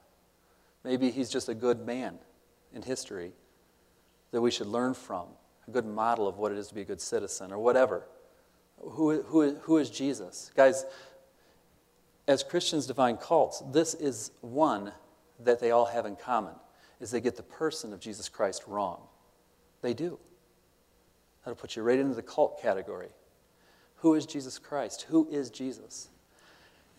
Maybe 0.84 1.12
he's 1.12 1.30
just 1.30 1.50
a 1.50 1.54
good 1.54 1.86
man 1.86 2.18
in 2.74 2.82
history 2.82 3.32
that 4.32 4.42
we 4.42 4.52
should 4.52 4.68
learn 4.68 4.94
from, 4.94 5.28
a 5.68 5.72
good 5.72 5.86
model 5.86 6.28
of 6.28 6.38
what 6.38 6.52
it 6.52 6.58
is 6.58 6.68
to 6.68 6.76
be 6.76 6.82
a 6.82 6.86
good 6.86 7.02
citizen, 7.02 7.52
or 7.52 7.60
whatever. 7.60 8.08
Who, 8.80 9.22
who, 9.24 9.56
who 9.56 9.78
is 9.78 9.90
Jesus? 9.90 10.52
Guys, 10.56 10.86
as 12.28 12.44
Christians 12.44 12.86
define 12.86 13.18
cults, 13.18 13.64
this 13.72 13.94
is 13.94 14.32
one 14.42 14.92
that 15.44 15.60
they 15.60 15.72
all 15.72 15.86
have 15.86 16.06
in 16.06 16.16
common 16.16 16.54
is 17.00 17.12
they 17.12 17.22
get 17.22 17.36
the 17.36 17.44
person 17.44 17.94
of 17.94 18.00
Jesus 18.00 18.28
Christ 18.28 18.64
wrong. 18.68 19.02
They 19.82 19.94
do. 19.94 20.20
That'll 21.48 21.56
put 21.56 21.78
you 21.78 21.84
right 21.84 21.98
into 21.98 22.14
the 22.14 22.22
cult 22.22 22.62
category. 22.62 23.08
Who 24.00 24.16
is 24.16 24.26
Jesus 24.26 24.60
Christ? 24.60 25.04
Who 25.04 25.30
is 25.30 25.50
Jesus? 25.50 26.10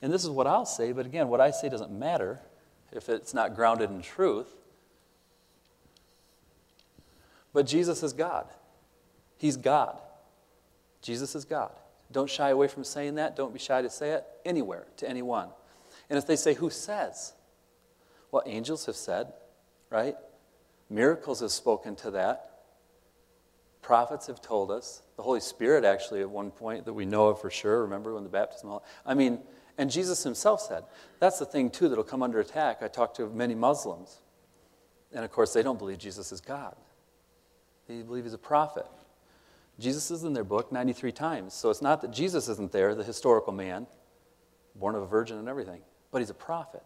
And 0.00 0.10
this 0.10 0.24
is 0.24 0.30
what 0.30 0.46
I'll 0.46 0.64
say, 0.64 0.92
but 0.92 1.04
again, 1.04 1.28
what 1.28 1.38
I 1.38 1.50
say 1.50 1.68
doesn't 1.68 1.90
matter 1.90 2.40
if 2.90 3.10
it's 3.10 3.34
not 3.34 3.54
grounded 3.54 3.90
in 3.90 4.00
truth. 4.00 4.46
But 7.52 7.66
Jesus 7.66 8.02
is 8.02 8.14
God. 8.14 8.46
He's 9.36 9.58
God. 9.58 9.98
Jesus 11.02 11.34
is 11.34 11.44
God. 11.44 11.72
Don't 12.10 12.30
shy 12.30 12.48
away 12.48 12.68
from 12.68 12.84
saying 12.84 13.16
that. 13.16 13.36
Don't 13.36 13.52
be 13.52 13.58
shy 13.58 13.82
to 13.82 13.90
say 13.90 14.12
it 14.12 14.24
anywhere 14.46 14.86
to 14.96 15.06
anyone. 15.06 15.50
And 16.08 16.16
if 16.16 16.26
they 16.26 16.36
say, 16.36 16.54
Who 16.54 16.70
says? 16.70 17.34
Well, 18.32 18.44
angels 18.46 18.86
have 18.86 18.96
said, 18.96 19.30
right? 19.90 20.16
Miracles 20.88 21.40
have 21.40 21.52
spoken 21.52 21.96
to 21.96 22.12
that. 22.12 22.47
Prophets 23.82 24.26
have 24.26 24.40
told 24.40 24.70
us. 24.70 25.02
The 25.16 25.22
Holy 25.22 25.40
Spirit, 25.40 25.84
actually, 25.84 26.20
at 26.20 26.30
one 26.30 26.50
point 26.50 26.84
that 26.84 26.92
we 26.92 27.06
know 27.06 27.28
of 27.28 27.40
for 27.40 27.50
sure. 27.50 27.82
Remember 27.82 28.14
when 28.14 28.24
the 28.24 28.28
baptism? 28.28 28.78
I 29.06 29.14
mean, 29.14 29.40
and 29.78 29.90
Jesus 29.90 30.22
himself 30.22 30.60
said. 30.60 30.84
That's 31.20 31.38
the 31.38 31.46
thing, 31.46 31.70
too, 31.70 31.88
that'll 31.88 32.04
come 32.04 32.22
under 32.22 32.40
attack. 32.40 32.82
I 32.82 32.88
talked 32.88 33.16
to 33.16 33.28
many 33.28 33.54
Muslims. 33.54 34.20
And 35.12 35.24
of 35.24 35.30
course, 35.30 35.52
they 35.52 35.62
don't 35.62 35.78
believe 35.78 35.98
Jesus 35.98 36.32
is 36.32 36.40
God, 36.40 36.76
they 37.86 38.02
believe 38.02 38.24
he's 38.24 38.34
a 38.34 38.38
prophet. 38.38 38.86
Jesus 39.78 40.10
is 40.10 40.24
in 40.24 40.32
their 40.32 40.44
book 40.44 40.72
93 40.72 41.12
times. 41.12 41.54
So 41.54 41.70
it's 41.70 41.80
not 41.80 42.00
that 42.02 42.10
Jesus 42.10 42.48
isn't 42.48 42.72
there, 42.72 42.96
the 42.96 43.04
historical 43.04 43.52
man, 43.52 43.86
born 44.74 44.96
of 44.96 45.02
a 45.02 45.06
virgin 45.06 45.38
and 45.38 45.48
everything, 45.48 45.82
but 46.10 46.18
he's 46.18 46.30
a 46.30 46.34
prophet. 46.34 46.82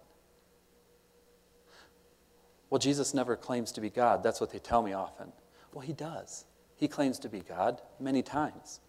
Well, 2.69 2.79
Jesus 2.79 3.15
never 3.15 3.35
claims 3.35 3.73
to 3.73 3.81
be 3.81 3.89
God. 3.89 4.23
That's 4.23 4.43
what 4.43 4.51
they 4.51 4.59
tell 4.59 4.83
me 4.83 4.93
often. 4.93 5.33
Well, 5.73 5.81
he 5.81 5.95
does. 5.95 6.45
He 6.83 6.89
claims 6.89 7.21
to 7.21 7.29
be 7.29 7.39
God 7.39 7.81
many 8.01 8.23
times. 8.23 8.81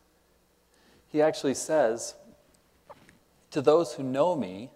He 1.10 1.22
actually 1.22 1.54
says, 1.54 2.16
To 3.52 3.62
those 3.62 3.94
who 3.94 4.02
know 4.02 4.36
me, 4.36 4.72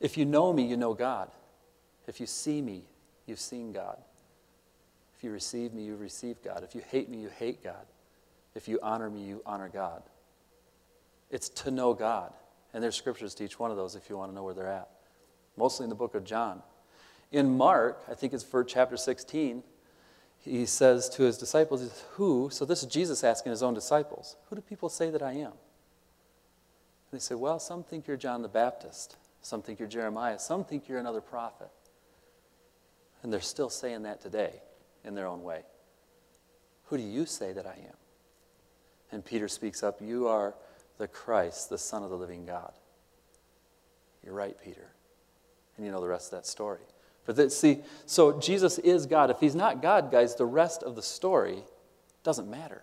if 0.00 0.18
you 0.18 0.24
know 0.24 0.52
me, 0.52 0.66
you 0.66 0.76
know 0.76 0.94
God. 0.94 1.30
If 2.08 2.18
you 2.18 2.26
see 2.26 2.60
me, 2.60 2.82
you've 3.24 3.38
seen 3.38 3.70
God. 3.70 3.98
If 5.16 5.22
you 5.22 5.30
receive 5.30 5.72
me, 5.72 5.84
you 5.84 5.94
receive 5.94 6.42
God. 6.42 6.64
If 6.64 6.74
you 6.74 6.82
hate 6.90 7.08
me, 7.08 7.18
you 7.18 7.28
hate 7.28 7.62
God. 7.62 7.86
If 8.56 8.66
you 8.66 8.80
honor 8.82 9.08
me, 9.08 9.22
you 9.22 9.42
honor 9.46 9.68
God. 9.72 10.02
It's 11.30 11.48
to 11.50 11.70
know 11.70 11.94
God. 11.94 12.32
And 12.74 12.82
there's 12.82 12.96
scriptures 12.96 13.32
to 13.36 13.44
each 13.44 13.60
one 13.60 13.70
of 13.70 13.76
those 13.76 13.94
if 13.94 14.10
you 14.10 14.16
want 14.16 14.32
to 14.32 14.34
know 14.34 14.42
where 14.42 14.54
they're 14.54 14.66
at. 14.66 14.88
Mostly 15.56 15.84
in 15.84 15.88
the 15.88 15.94
book 15.94 16.16
of 16.16 16.24
John. 16.24 16.64
In 17.30 17.56
Mark, 17.56 18.02
I 18.10 18.14
think 18.14 18.32
it's 18.32 18.42
for 18.42 18.64
chapter 18.64 18.96
16, 18.96 19.62
he 20.42 20.64
says 20.66 21.08
to 21.10 21.22
his 21.24 21.36
disciples, 21.36 22.04
Who, 22.12 22.48
so 22.50 22.64
this 22.64 22.82
is 22.82 22.88
Jesus 22.88 23.22
asking 23.22 23.50
his 23.50 23.62
own 23.62 23.74
disciples, 23.74 24.36
who 24.48 24.56
do 24.56 24.62
people 24.62 24.88
say 24.88 25.10
that 25.10 25.22
I 25.22 25.32
am? 25.32 25.52
And 25.52 27.12
they 27.12 27.18
say, 27.18 27.34
Well, 27.34 27.58
some 27.58 27.84
think 27.84 28.06
you're 28.06 28.16
John 28.16 28.42
the 28.42 28.48
Baptist, 28.48 29.16
some 29.42 29.62
think 29.62 29.78
you're 29.78 29.88
Jeremiah, 29.88 30.38
some 30.38 30.64
think 30.64 30.88
you're 30.88 30.98
another 30.98 31.20
prophet. 31.20 31.70
And 33.22 33.32
they're 33.32 33.40
still 33.40 33.68
saying 33.68 34.04
that 34.04 34.22
today 34.22 34.62
in 35.04 35.14
their 35.14 35.26
own 35.26 35.42
way. 35.42 35.62
Who 36.84 36.96
do 36.96 37.02
you 37.02 37.26
say 37.26 37.52
that 37.52 37.66
I 37.66 37.74
am? 37.74 37.96
And 39.12 39.24
Peter 39.24 39.46
speaks 39.46 39.82
up, 39.82 40.00
You 40.00 40.28
are 40.28 40.54
the 40.98 41.08
Christ, 41.08 41.68
the 41.68 41.78
Son 41.78 42.02
of 42.02 42.10
the 42.10 42.16
living 42.16 42.46
God. 42.46 42.72
You're 44.24 44.34
right, 44.34 44.56
Peter. 44.62 44.88
And 45.76 45.84
you 45.84 45.92
know 45.92 46.00
the 46.00 46.08
rest 46.08 46.32
of 46.32 46.38
that 46.38 46.46
story. 46.46 46.80
But 47.30 47.36
the, 47.36 47.48
see, 47.48 47.78
so 48.06 48.40
Jesus 48.40 48.80
is 48.80 49.06
God. 49.06 49.30
If 49.30 49.38
he's 49.38 49.54
not 49.54 49.80
God, 49.80 50.10
guys, 50.10 50.34
the 50.34 50.46
rest 50.46 50.82
of 50.82 50.96
the 50.96 51.02
story 51.02 51.62
doesn't 52.24 52.50
matter. 52.50 52.82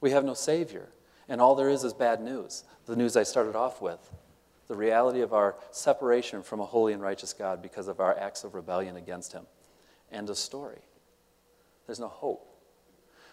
We 0.00 0.12
have 0.12 0.24
no 0.24 0.34
Savior. 0.34 0.90
And 1.28 1.40
all 1.40 1.56
there 1.56 1.68
is 1.68 1.82
is 1.82 1.92
bad 1.92 2.20
news. 2.20 2.62
The 2.86 2.94
news 2.94 3.16
I 3.16 3.24
started 3.24 3.56
off 3.56 3.82
with 3.82 3.98
the 4.68 4.76
reality 4.76 5.22
of 5.22 5.32
our 5.32 5.56
separation 5.72 6.44
from 6.44 6.60
a 6.60 6.64
holy 6.64 6.92
and 6.92 7.02
righteous 7.02 7.32
God 7.32 7.60
because 7.60 7.88
of 7.88 7.98
our 7.98 8.16
acts 8.16 8.44
of 8.44 8.54
rebellion 8.54 8.94
against 8.94 9.32
Him. 9.32 9.46
End 10.12 10.30
of 10.30 10.38
story. 10.38 10.82
There's 11.86 11.98
no 11.98 12.06
hope. 12.06 12.46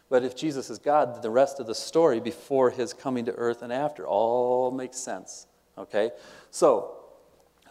But 0.09 0.23
if 0.23 0.35
Jesus 0.35 0.71
is 0.71 0.79
God, 0.79 1.21
the 1.21 1.29
rest 1.29 1.59
of 1.59 1.67
the 1.67 1.75
story 1.75 2.19
before 2.19 2.71
His 2.71 2.95
coming 2.95 3.25
to 3.25 3.33
earth 3.33 3.61
and 3.61 3.71
after 3.71 4.07
all 4.07 4.71
makes 4.71 4.97
sense. 4.97 5.45
Okay? 5.77 6.09
So, 6.49 6.96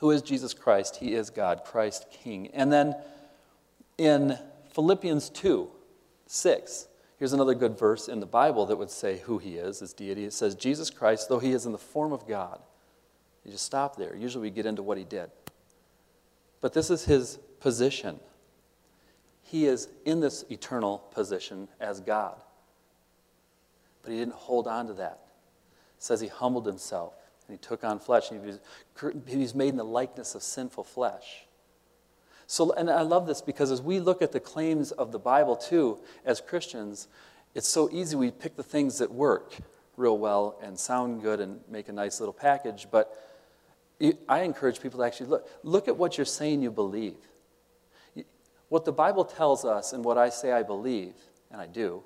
who 0.00 0.10
is 0.10 0.22
Jesus 0.22 0.54
Christ? 0.54 0.96
He 0.96 1.14
is 1.14 1.30
God, 1.30 1.62
Christ 1.64 2.06
King. 2.10 2.48
And 2.48 2.72
then 2.72 2.94
in 3.98 4.38
Philippians 4.74 5.30
2 5.30 5.70
6, 6.28 6.88
here's 7.18 7.32
another 7.32 7.54
good 7.54 7.78
verse 7.78 8.08
in 8.08 8.20
the 8.20 8.26
Bible 8.26 8.66
that 8.66 8.76
would 8.76 8.90
say 8.90 9.18
who 9.18 9.38
he 9.38 9.56
is, 9.56 9.78
his 9.78 9.92
deity. 9.92 10.24
It 10.24 10.32
says, 10.32 10.54
Jesus 10.54 10.90
Christ, 10.90 11.28
though 11.28 11.38
he 11.38 11.52
is 11.52 11.66
in 11.66 11.72
the 11.72 11.78
form 11.78 12.12
of 12.12 12.26
God. 12.26 12.60
You 13.44 13.52
just 13.52 13.64
stop 13.64 13.96
there. 13.96 14.16
Usually 14.16 14.42
we 14.42 14.50
get 14.50 14.66
into 14.66 14.82
what 14.82 14.98
he 14.98 15.04
did. 15.04 15.30
But 16.60 16.72
this 16.72 16.90
is 16.90 17.04
his 17.04 17.38
position. 17.60 18.18
He 19.42 19.66
is 19.66 19.88
in 20.04 20.18
this 20.18 20.44
eternal 20.50 20.98
position 21.12 21.68
as 21.80 22.00
God. 22.00 22.40
But 24.02 24.10
he 24.10 24.18
didn't 24.18 24.34
hold 24.34 24.66
on 24.66 24.88
to 24.88 24.94
that. 24.94 25.20
It 25.96 26.02
says 26.02 26.20
he 26.20 26.26
humbled 26.26 26.66
himself 26.66 27.14
and 27.48 27.58
he 27.58 27.66
took 27.66 27.84
on 27.84 27.98
flesh, 27.98 28.30
and 28.30 28.40
he 29.26 29.36
was, 29.36 29.54
made 29.54 29.68
in 29.68 29.76
the 29.76 29.84
likeness 29.84 30.34
of 30.34 30.42
sinful 30.42 30.84
flesh. 30.84 31.46
So, 32.46 32.72
and 32.72 32.88
I 32.88 33.02
love 33.02 33.26
this 33.26 33.42
because 33.42 33.70
as 33.70 33.82
we 33.82 33.98
look 33.98 34.22
at 34.22 34.32
the 34.32 34.40
claims 34.40 34.92
of 34.92 35.10
the 35.12 35.18
Bible 35.18 35.56
too, 35.56 35.98
as 36.24 36.40
Christians, 36.40 37.08
it's 37.54 37.68
so 37.68 37.88
easy 37.90 38.16
we 38.16 38.30
pick 38.30 38.56
the 38.56 38.62
things 38.62 38.98
that 38.98 39.10
work 39.10 39.54
real 39.96 40.18
well 40.18 40.58
and 40.62 40.78
sound 40.78 41.22
good 41.22 41.40
and 41.40 41.60
make 41.68 41.88
a 41.88 41.92
nice 41.92 42.20
little 42.20 42.32
package. 42.32 42.86
But 42.90 43.12
I 44.28 44.40
encourage 44.40 44.80
people 44.80 45.00
to 45.00 45.06
actually 45.06 45.26
look, 45.26 45.48
look 45.62 45.88
at 45.88 45.96
what 45.96 46.18
you're 46.18 46.24
saying 46.24 46.62
you 46.62 46.70
believe. 46.70 47.16
What 48.68 48.84
the 48.84 48.92
Bible 48.92 49.24
tells 49.24 49.64
us 49.64 49.92
and 49.92 50.04
what 50.04 50.18
I 50.18 50.28
say 50.28 50.52
I 50.52 50.62
believe, 50.62 51.14
and 51.50 51.60
I 51.60 51.66
do, 51.66 52.02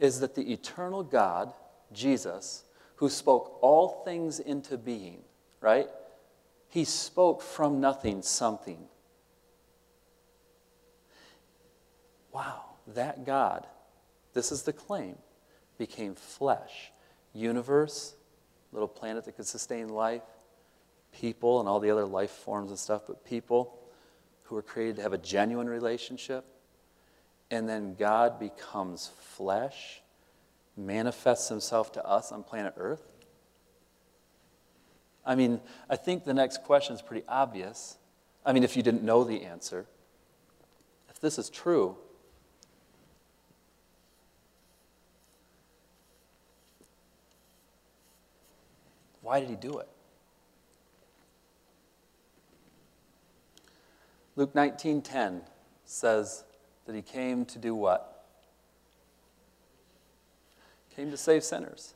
is 0.00 0.20
that 0.20 0.34
the 0.34 0.52
eternal 0.52 1.02
God, 1.02 1.52
Jesus, 1.92 2.64
who 3.02 3.08
spoke 3.08 3.58
all 3.62 4.04
things 4.04 4.38
into 4.38 4.78
being, 4.78 5.24
right? 5.60 5.88
He 6.68 6.84
spoke 6.84 7.42
from 7.42 7.80
nothing 7.80 8.22
something. 8.22 8.78
Wow, 12.30 12.62
that 12.86 13.26
God, 13.26 13.66
this 14.34 14.52
is 14.52 14.62
the 14.62 14.72
claim, 14.72 15.16
became 15.78 16.14
flesh, 16.14 16.92
universe, 17.34 18.14
little 18.70 18.86
planet 18.86 19.24
that 19.24 19.32
could 19.34 19.48
sustain 19.48 19.88
life, 19.88 20.22
people 21.10 21.58
and 21.58 21.68
all 21.68 21.80
the 21.80 21.90
other 21.90 22.06
life 22.06 22.30
forms 22.30 22.70
and 22.70 22.78
stuff, 22.78 23.02
but 23.08 23.24
people 23.24 23.80
who 24.44 24.54
were 24.54 24.62
created 24.62 24.94
to 24.94 25.02
have 25.02 25.12
a 25.12 25.18
genuine 25.18 25.68
relationship. 25.68 26.44
And 27.50 27.68
then 27.68 27.96
God 27.96 28.38
becomes 28.38 29.10
flesh 29.18 30.01
manifests 30.76 31.48
himself 31.48 31.92
to 31.92 32.04
us 32.04 32.32
on 32.32 32.42
planet 32.42 32.74
Earth? 32.76 33.02
I 35.24 35.34
mean, 35.34 35.60
I 35.88 35.96
think 35.96 36.24
the 36.24 36.34
next 36.34 36.64
question 36.64 36.94
is 36.94 37.02
pretty 37.02 37.24
obvious. 37.28 37.96
I 38.44 38.52
mean, 38.52 38.64
if 38.64 38.76
you 38.76 38.82
didn't 38.82 39.02
know 39.02 39.22
the 39.22 39.44
answer, 39.44 39.86
if 41.08 41.20
this 41.20 41.38
is 41.38 41.48
true, 41.48 41.96
why 49.20 49.38
did 49.38 49.48
he 49.48 49.56
do 49.56 49.78
it? 49.78 49.88
Luke 54.34 54.54
19:10 54.54 55.42
says 55.84 56.44
that 56.86 56.94
he 56.94 57.02
came 57.02 57.44
to 57.44 57.58
do 57.58 57.74
what? 57.74 58.11
Came 60.94 61.10
to 61.10 61.16
save 61.16 61.44
sinners. 61.44 61.94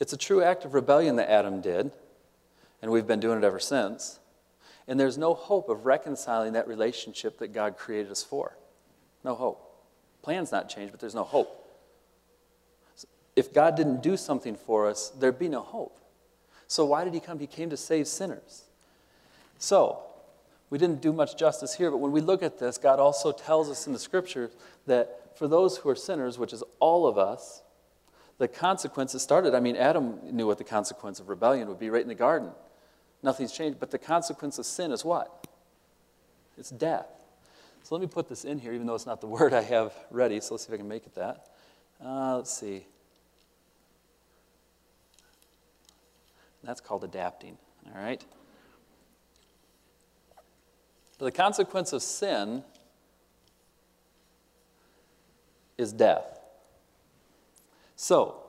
It's 0.00 0.12
a 0.12 0.16
true 0.16 0.42
act 0.42 0.64
of 0.64 0.74
rebellion 0.74 1.16
that 1.16 1.30
Adam 1.30 1.60
did, 1.60 1.92
and 2.80 2.90
we've 2.90 3.06
been 3.06 3.20
doing 3.20 3.38
it 3.38 3.44
ever 3.44 3.60
since. 3.60 4.18
And 4.88 4.98
there's 4.98 5.16
no 5.16 5.34
hope 5.34 5.68
of 5.68 5.86
reconciling 5.86 6.54
that 6.54 6.66
relationship 6.66 7.38
that 7.38 7.52
God 7.52 7.76
created 7.76 8.10
us 8.10 8.24
for. 8.24 8.56
No 9.22 9.34
hope. 9.34 9.68
Plan's 10.22 10.50
not 10.50 10.68
changed, 10.68 10.92
but 10.92 11.00
there's 11.00 11.14
no 11.14 11.24
hope. 11.24 11.58
If 13.36 13.52
God 13.52 13.76
didn't 13.76 14.02
do 14.02 14.16
something 14.16 14.56
for 14.56 14.88
us, 14.88 15.10
there'd 15.10 15.38
be 15.38 15.48
no 15.48 15.60
hope. 15.60 15.98
So 16.66 16.84
why 16.84 17.04
did 17.04 17.14
he 17.14 17.20
come? 17.20 17.38
He 17.38 17.46
came 17.46 17.70
to 17.70 17.76
save 17.76 18.08
sinners. 18.08 18.64
So, 19.58 20.02
we 20.72 20.78
didn't 20.78 21.02
do 21.02 21.12
much 21.12 21.36
justice 21.36 21.74
here, 21.74 21.90
but 21.90 21.98
when 21.98 22.12
we 22.12 22.22
look 22.22 22.42
at 22.42 22.58
this, 22.58 22.78
God 22.78 22.98
also 22.98 23.30
tells 23.30 23.68
us 23.68 23.86
in 23.86 23.92
the 23.92 23.98
scripture 23.98 24.50
that 24.86 25.36
for 25.36 25.46
those 25.46 25.76
who 25.76 25.90
are 25.90 25.94
sinners, 25.94 26.38
which 26.38 26.54
is 26.54 26.64
all 26.80 27.06
of 27.06 27.18
us, 27.18 27.60
the 28.38 28.48
consequences 28.48 29.20
started. 29.20 29.54
I 29.54 29.60
mean, 29.60 29.76
Adam 29.76 30.18
knew 30.34 30.46
what 30.46 30.56
the 30.56 30.64
consequence 30.64 31.20
of 31.20 31.28
rebellion 31.28 31.68
would 31.68 31.78
be 31.78 31.90
right 31.90 32.00
in 32.00 32.08
the 32.08 32.14
garden. 32.14 32.52
Nothing's 33.22 33.52
changed. 33.52 33.80
But 33.80 33.90
the 33.90 33.98
consequence 33.98 34.58
of 34.58 34.64
sin 34.64 34.92
is 34.92 35.04
what? 35.04 35.46
It's 36.56 36.70
death. 36.70 37.22
So 37.82 37.94
let 37.94 38.00
me 38.00 38.08
put 38.08 38.30
this 38.30 38.46
in 38.46 38.58
here, 38.58 38.72
even 38.72 38.86
though 38.86 38.94
it's 38.94 39.04
not 39.04 39.20
the 39.20 39.26
word 39.38 39.52
I 39.52 39.60
have 39.60 39.92
ready. 40.10 40.40
So 40.40 40.54
let's 40.54 40.64
see 40.64 40.70
if 40.70 40.74
I 40.74 40.78
can 40.78 40.88
make 40.88 41.04
it 41.04 41.14
that. 41.16 41.48
Uh, 42.02 42.36
let's 42.36 42.50
see. 42.50 42.86
That's 46.64 46.80
called 46.80 47.04
adapting. 47.04 47.58
All 47.94 48.02
right? 48.02 48.24
The 51.22 51.30
consequence 51.30 51.92
of 51.92 52.02
sin 52.02 52.64
is 55.78 55.92
death. 55.92 56.40
So, 57.94 58.40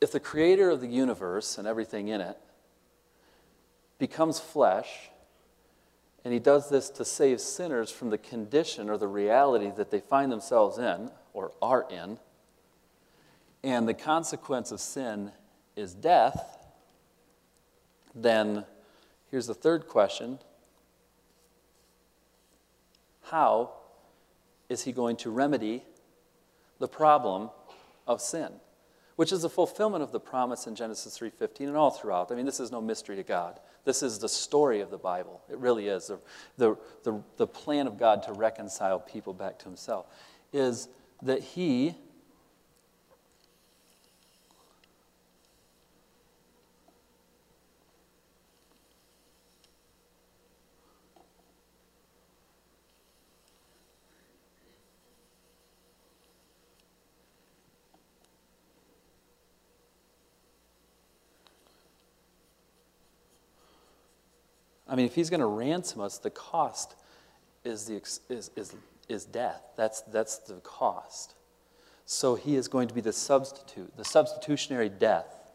if 0.00 0.10
the 0.10 0.18
creator 0.18 0.68
of 0.68 0.80
the 0.80 0.88
universe 0.88 1.56
and 1.56 1.68
everything 1.68 2.08
in 2.08 2.20
it 2.20 2.36
becomes 4.00 4.40
flesh, 4.40 5.10
and 6.24 6.34
he 6.34 6.40
does 6.40 6.70
this 6.70 6.90
to 6.90 7.04
save 7.04 7.40
sinners 7.40 7.88
from 7.88 8.10
the 8.10 8.18
condition 8.18 8.90
or 8.90 8.96
the 8.96 9.06
reality 9.06 9.70
that 9.76 9.92
they 9.92 10.00
find 10.00 10.32
themselves 10.32 10.76
in 10.76 11.08
or 11.34 11.52
are 11.62 11.86
in, 11.88 12.18
and 13.62 13.86
the 13.86 13.94
consequence 13.94 14.72
of 14.72 14.80
sin 14.80 15.30
is 15.76 15.94
death, 15.94 16.66
then 18.12 18.64
here's 19.30 19.46
the 19.46 19.54
third 19.54 19.86
question 19.86 20.40
How 23.30 23.72
is 24.68 24.84
he 24.84 24.92
going 24.92 25.16
to 25.18 25.30
remedy 25.30 25.84
the 26.78 26.88
problem 26.88 27.50
of 28.06 28.20
sin, 28.20 28.52
which 29.16 29.32
is 29.32 29.42
the 29.42 29.50
fulfillment 29.50 30.02
of 30.02 30.12
the 30.12 30.20
promise 30.20 30.66
in 30.66 30.74
Genesis 30.74 31.18
3:15 31.18 31.68
and 31.68 31.76
all 31.76 31.90
throughout. 31.90 32.30
I 32.30 32.34
mean, 32.34 32.46
this 32.46 32.60
is 32.60 32.70
no 32.70 32.80
mystery 32.80 33.16
to 33.16 33.22
God. 33.22 33.60
This 33.84 34.02
is 34.02 34.18
the 34.18 34.28
story 34.28 34.80
of 34.80 34.90
the 34.90 34.98
Bible. 34.98 35.40
It 35.48 35.58
really 35.58 35.88
is. 35.88 36.08
The, 36.08 36.18
the, 36.56 36.76
the, 37.04 37.22
the 37.36 37.46
plan 37.46 37.86
of 37.86 37.98
God 37.98 38.22
to 38.24 38.32
reconcile 38.32 39.00
people 39.00 39.32
back 39.32 39.58
to 39.60 39.64
himself 39.64 40.06
is 40.52 40.88
that 41.22 41.42
he 41.42 41.96
mean, 64.98 65.06
if 65.06 65.14
he's 65.14 65.30
going 65.30 65.40
to 65.40 65.46
ransom 65.46 66.00
us, 66.00 66.18
the 66.18 66.30
cost 66.30 66.96
is, 67.64 67.86
the, 67.86 67.96
is, 68.28 68.50
is, 68.56 68.74
is 69.08 69.24
death. 69.24 69.62
That's, 69.76 70.00
that's 70.02 70.38
the 70.38 70.54
cost. 70.56 71.34
So 72.04 72.34
he 72.34 72.56
is 72.56 72.66
going 72.66 72.88
to 72.88 72.94
be 72.94 73.00
the 73.00 73.12
substitute. 73.12 73.96
The 73.96 74.04
substitutionary 74.04 74.88
death 74.88 75.52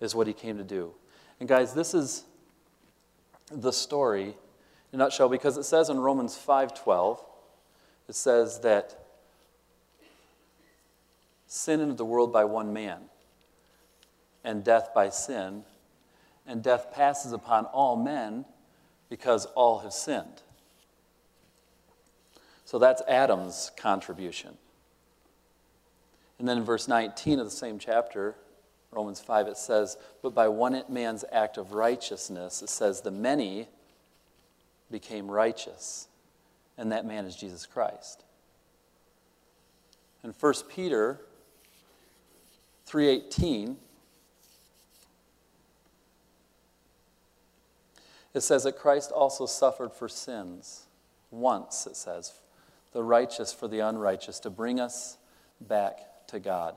is 0.00 0.14
what 0.14 0.26
he 0.26 0.34
came 0.34 0.58
to 0.58 0.64
do. 0.64 0.92
And 1.40 1.48
guys, 1.48 1.72
this 1.72 1.94
is 1.94 2.24
the 3.50 3.72
story 3.72 4.34
in 4.92 5.00
a 5.00 5.04
nutshell 5.04 5.30
because 5.30 5.56
it 5.56 5.64
says 5.64 5.88
in 5.88 5.98
Romans 5.98 6.36
5:12, 6.36 7.18
it 8.08 8.14
says 8.14 8.60
that 8.60 9.06
sin 11.46 11.80
entered 11.80 11.96
the 11.96 12.04
world 12.04 12.32
by 12.32 12.44
one 12.44 12.72
man, 12.72 12.98
and 14.44 14.62
death 14.62 14.90
by 14.94 15.08
sin, 15.08 15.64
and 16.46 16.62
death 16.62 16.92
passes 16.92 17.32
upon 17.32 17.64
all 17.66 17.96
men 17.96 18.44
because 19.12 19.44
all 19.54 19.80
have 19.80 19.92
sinned. 19.92 20.40
So 22.64 22.78
that's 22.78 23.02
Adam's 23.06 23.70
contribution. 23.76 24.56
And 26.38 26.48
then 26.48 26.56
in 26.56 26.64
verse 26.64 26.88
19 26.88 27.38
of 27.38 27.44
the 27.44 27.50
same 27.50 27.78
chapter, 27.78 28.36
Romans 28.90 29.20
5, 29.20 29.48
it 29.48 29.58
says, 29.58 29.98
But 30.22 30.34
by 30.34 30.48
one 30.48 30.82
man's 30.88 31.26
act 31.30 31.58
of 31.58 31.74
righteousness, 31.74 32.62
it 32.62 32.70
says, 32.70 33.02
the 33.02 33.10
many 33.10 33.68
became 34.90 35.30
righteous. 35.30 36.08
And 36.78 36.90
that 36.90 37.04
man 37.04 37.26
is 37.26 37.36
Jesus 37.36 37.66
Christ. 37.66 38.24
In 40.24 40.32
1 40.32 40.54
Peter 40.70 41.20
3:18 42.88 43.76
it 48.34 48.40
says 48.40 48.64
that 48.64 48.78
Christ 48.78 49.10
also 49.10 49.46
suffered 49.46 49.92
for 49.92 50.08
sins 50.08 50.86
once 51.30 51.86
it 51.86 51.96
says 51.96 52.32
the 52.92 53.02
righteous 53.02 53.52
for 53.52 53.68
the 53.68 53.80
unrighteous 53.80 54.38
to 54.40 54.50
bring 54.50 54.78
us 54.78 55.16
back 55.60 55.98
to 56.28 56.38
God. 56.38 56.74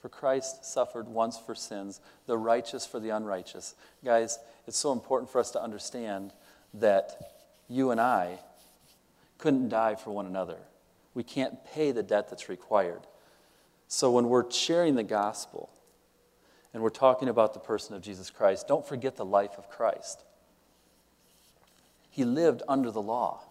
For 0.00 0.08
Christ 0.08 0.64
suffered 0.64 1.08
once 1.08 1.38
for 1.38 1.54
sins, 1.54 2.00
the 2.26 2.36
righteous 2.36 2.86
for 2.86 3.00
the 3.00 3.10
unrighteous. 3.10 3.74
Guys, 4.04 4.38
it's 4.66 4.76
so 4.76 4.92
important 4.92 5.30
for 5.30 5.40
us 5.40 5.50
to 5.52 5.62
understand 5.62 6.32
that 6.74 7.32
you 7.68 7.90
and 7.90 8.00
I 8.00 8.38
couldn't 9.38 9.68
die 9.68 9.94
for 9.94 10.10
one 10.10 10.26
another. 10.26 10.58
We 11.14 11.22
can't 11.24 11.64
pay 11.64 11.90
the 11.90 12.02
debt 12.02 12.28
that's 12.28 12.48
required. 12.48 13.02
So 13.88 14.10
when 14.10 14.28
we're 14.28 14.50
sharing 14.50 14.94
the 14.94 15.02
gospel 15.02 15.70
and 16.72 16.82
we're 16.82 16.90
talking 16.90 17.28
about 17.28 17.54
the 17.54 17.60
person 17.60 17.96
of 17.96 18.02
Jesus 18.02 18.30
Christ, 18.30 18.68
don't 18.68 18.86
forget 18.86 19.16
the 19.16 19.24
life 19.24 19.56
of 19.56 19.68
Christ. 19.68 20.24
He 22.10 22.24
lived 22.24 22.62
under 22.68 22.90
the 22.90 23.02
law 23.02 23.42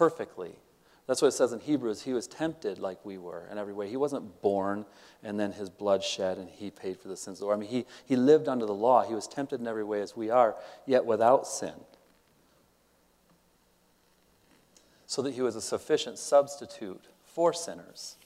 perfectly. 0.00 0.52
That's 1.06 1.20
what 1.20 1.28
it 1.28 1.32
says 1.32 1.52
in 1.52 1.60
Hebrews. 1.60 2.00
He 2.00 2.14
was 2.14 2.26
tempted 2.26 2.78
like 2.78 3.04
we 3.04 3.18
were 3.18 3.46
in 3.52 3.58
every 3.58 3.74
way. 3.74 3.90
He 3.90 3.98
wasn't 3.98 4.40
born 4.40 4.86
and 5.22 5.38
then 5.38 5.52
his 5.52 5.68
blood 5.68 6.02
shed 6.02 6.38
and 6.38 6.48
he 6.48 6.70
paid 6.70 6.98
for 6.98 7.08
the 7.08 7.18
sins 7.18 7.36
of 7.36 7.40
the 7.40 7.46
world. 7.48 7.58
I 7.58 7.60
mean, 7.60 7.70
he, 7.70 7.86
he 8.06 8.16
lived 8.16 8.48
under 8.48 8.64
the 8.64 8.72
law. 8.72 9.02
He 9.06 9.12
was 9.12 9.26
tempted 9.26 9.60
in 9.60 9.66
every 9.66 9.84
way 9.84 10.00
as 10.00 10.16
we 10.16 10.30
are, 10.30 10.56
yet 10.86 11.04
without 11.04 11.46
sin. 11.46 11.74
So 15.06 15.20
that 15.20 15.34
he 15.34 15.42
was 15.42 15.54
a 15.54 15.60
sufficient 15.60 16.16
substitute 16.16 17.04
for 17.26 17.52
sinners. 17.52 18.16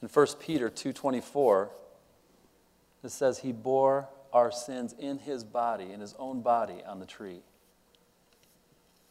In 0.00 0.08
1 0.08 0.26
Peter 0.38 0.70
2:24, 0.70 1.68
it 3.02 3.10
says 3.10 3.40
he 3.40 3.52
bore 3.52 4.08
our 4.32 4.50
sins 4.50 4.94
in 4.98 5.18
his 5.18 5.44
body, 5.44 5.92
in 5.92 6.00
his 6.00 6.14
own 6.18 6.40
body 6.42 6.82
on 6.86 7.00
the 7.00 7.06
tree. 7.06 7.40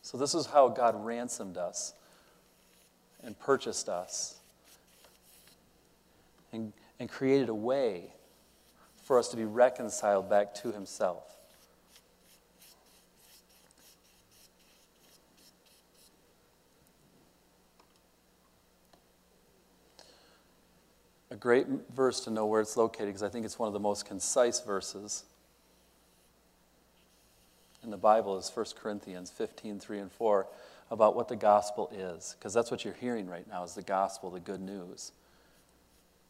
So, 0.01 0.17
this 0.17 0.33
is 0.33 0.45
how 0.45 0.69
God 0.69 1.05
ransomed 1.05 1.57
us 1.57 1.93
and 3.23 3.37
purchased 3.37 3.89
us 3.89 4.39
and, 6.51 6.73
and 6.99 7.09
created 7.09 7.49
a 7.49 7.53
way 7.53 8.13
for 9.03 9.17
us 9.19 9.29
to 9.29 9.37
be 9.37 9.45
reconciled 9.45 10.29
back 10.29 10.53
to 10.55 10.71
Himself. 10.71 11.38
Great 21.39 21.67
verse 21.95 22.19
to 22.21 22.29
know 22.29 22.45
where 22.45 22.61
it's 22.61 22.77
located 22.77 23.07
because 23.07 23.23
I 23.23 23.29
think 23.29 23.45
it's 23.45 23.57
one 23.57 23.67
of 23.67 23.73
the 23.73 23.79
most 23.79 24.05
concise 24.05 24.61
verses 24.61 25.23
in 27.83 27.91
the 27.91 27.97
Bible 27.97 28.37
is 28.37 28.51
1 28.53 28.65
Corinthians 28.81 29.31
15, 29.31 29.79
3 29.79 29.99
and 29.99 30.11
4, 30.11 30.47
about 30.91 31.15
what 31.15 31.27
the 31.27 31.35
gospel 31.35 31.89
is. 31.93 32.35
Because 32.37 32.53
that's 32.53 32.71
what 32.71 32.83
you're 32.83 32.93
hearing 32.95 33.27
right 33.27 33.47
now 33.47 33.63
is 33.63 33.73
the 33.73 33.81
gospel, 33.81 34.29
the 34.31 34.39
good 34.39 34.61
news. 34.61 35.11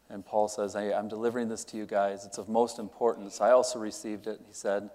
And 0.08 0.24
Paul 0.24 0.48
says, 0.48 0.74
hey, 0.74 0.92
I'm 0.92 1.08
delivering 1.08 1.48
this 1.48 1.64
to 1.66 1.76
you 1.76 1.86
guys. 1.86 2.24
It's 2.24 2.38
of 2.38 2.48
most 2.48 2.78
importance. 2.78 3.40
I 3.40 3.50
also 3.50 3.78
received 3.78 4.26
it, 4.26 4.40
he 4.46 4.52
said. 4.52 4.90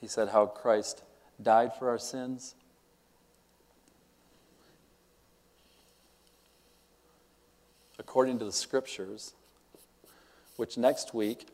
He 0.00 0.06
said 0.06 0.28
how 0.30 0.46
Christ 0.46 1.02
died 1.40 1.72
for 1.78 1.88
our 1.88 1.98
sins. 1.98 2.54
According 8.02 8.40
to 8.40 8.44
the 8.44 8.52
scriptures, 8.52 9.32
which 10.56 10.76
next 10.76 11.14
week 11.14 11.46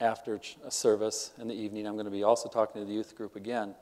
after 0.00 0.36
a 0.36 0.68
uh, 0.68 0.70
service 0.70 1.32
in 1.36 1.48
the 1.48 1.54
evening, 1.54 1.84
I'm 1.84 1.94
going 1.94 2.04
to 2.04 2.12
be 2.12 2.22
also 2.22 2.48
talking 2.48 2.80
to 2.80 2.86
the 2.86 2.94
youth 2.94 3.16
group 3.16 3.34
again 3.34 3.74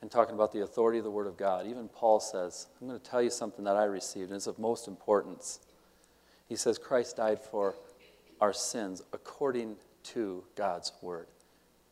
and 0.00 0.10
talking 0.10 0.34
about 0.34 0.52
the 0.52 0.62
authority 0.62 0.96
of 0.96 1.04
the 1.04 1.10
Word 1.10 1.26
of 1.26 1.36
God. 1.36 1.66
Even 1.66 1.86
Paul 1.88 2.18
says, 2.18 2.66
I'm 2.80 2.88
going 2.88 2.98
to 2.98 3.04
tell 3.04 3.20
you 3.20 3.28
something 3.28 3.62
that 3.66 3.76
I 3.76 3.84
received, 3.84 4.30
and 4.30 4.36
it's 4.36 4.46
of 4.46 4.58
most 4.58 4.88
importance. 4.88 5.60
He 6.48 6.56
says, 6.56 6.78
Christ 6.78 7.18
died 7.18 7.38
for 7.38 7.74
our 8.40 8.54
sins 8.54 9.02
according 9.12 9.76
to 10.04 10.42
God's 10.56 10.92
Word. 11.02 11.26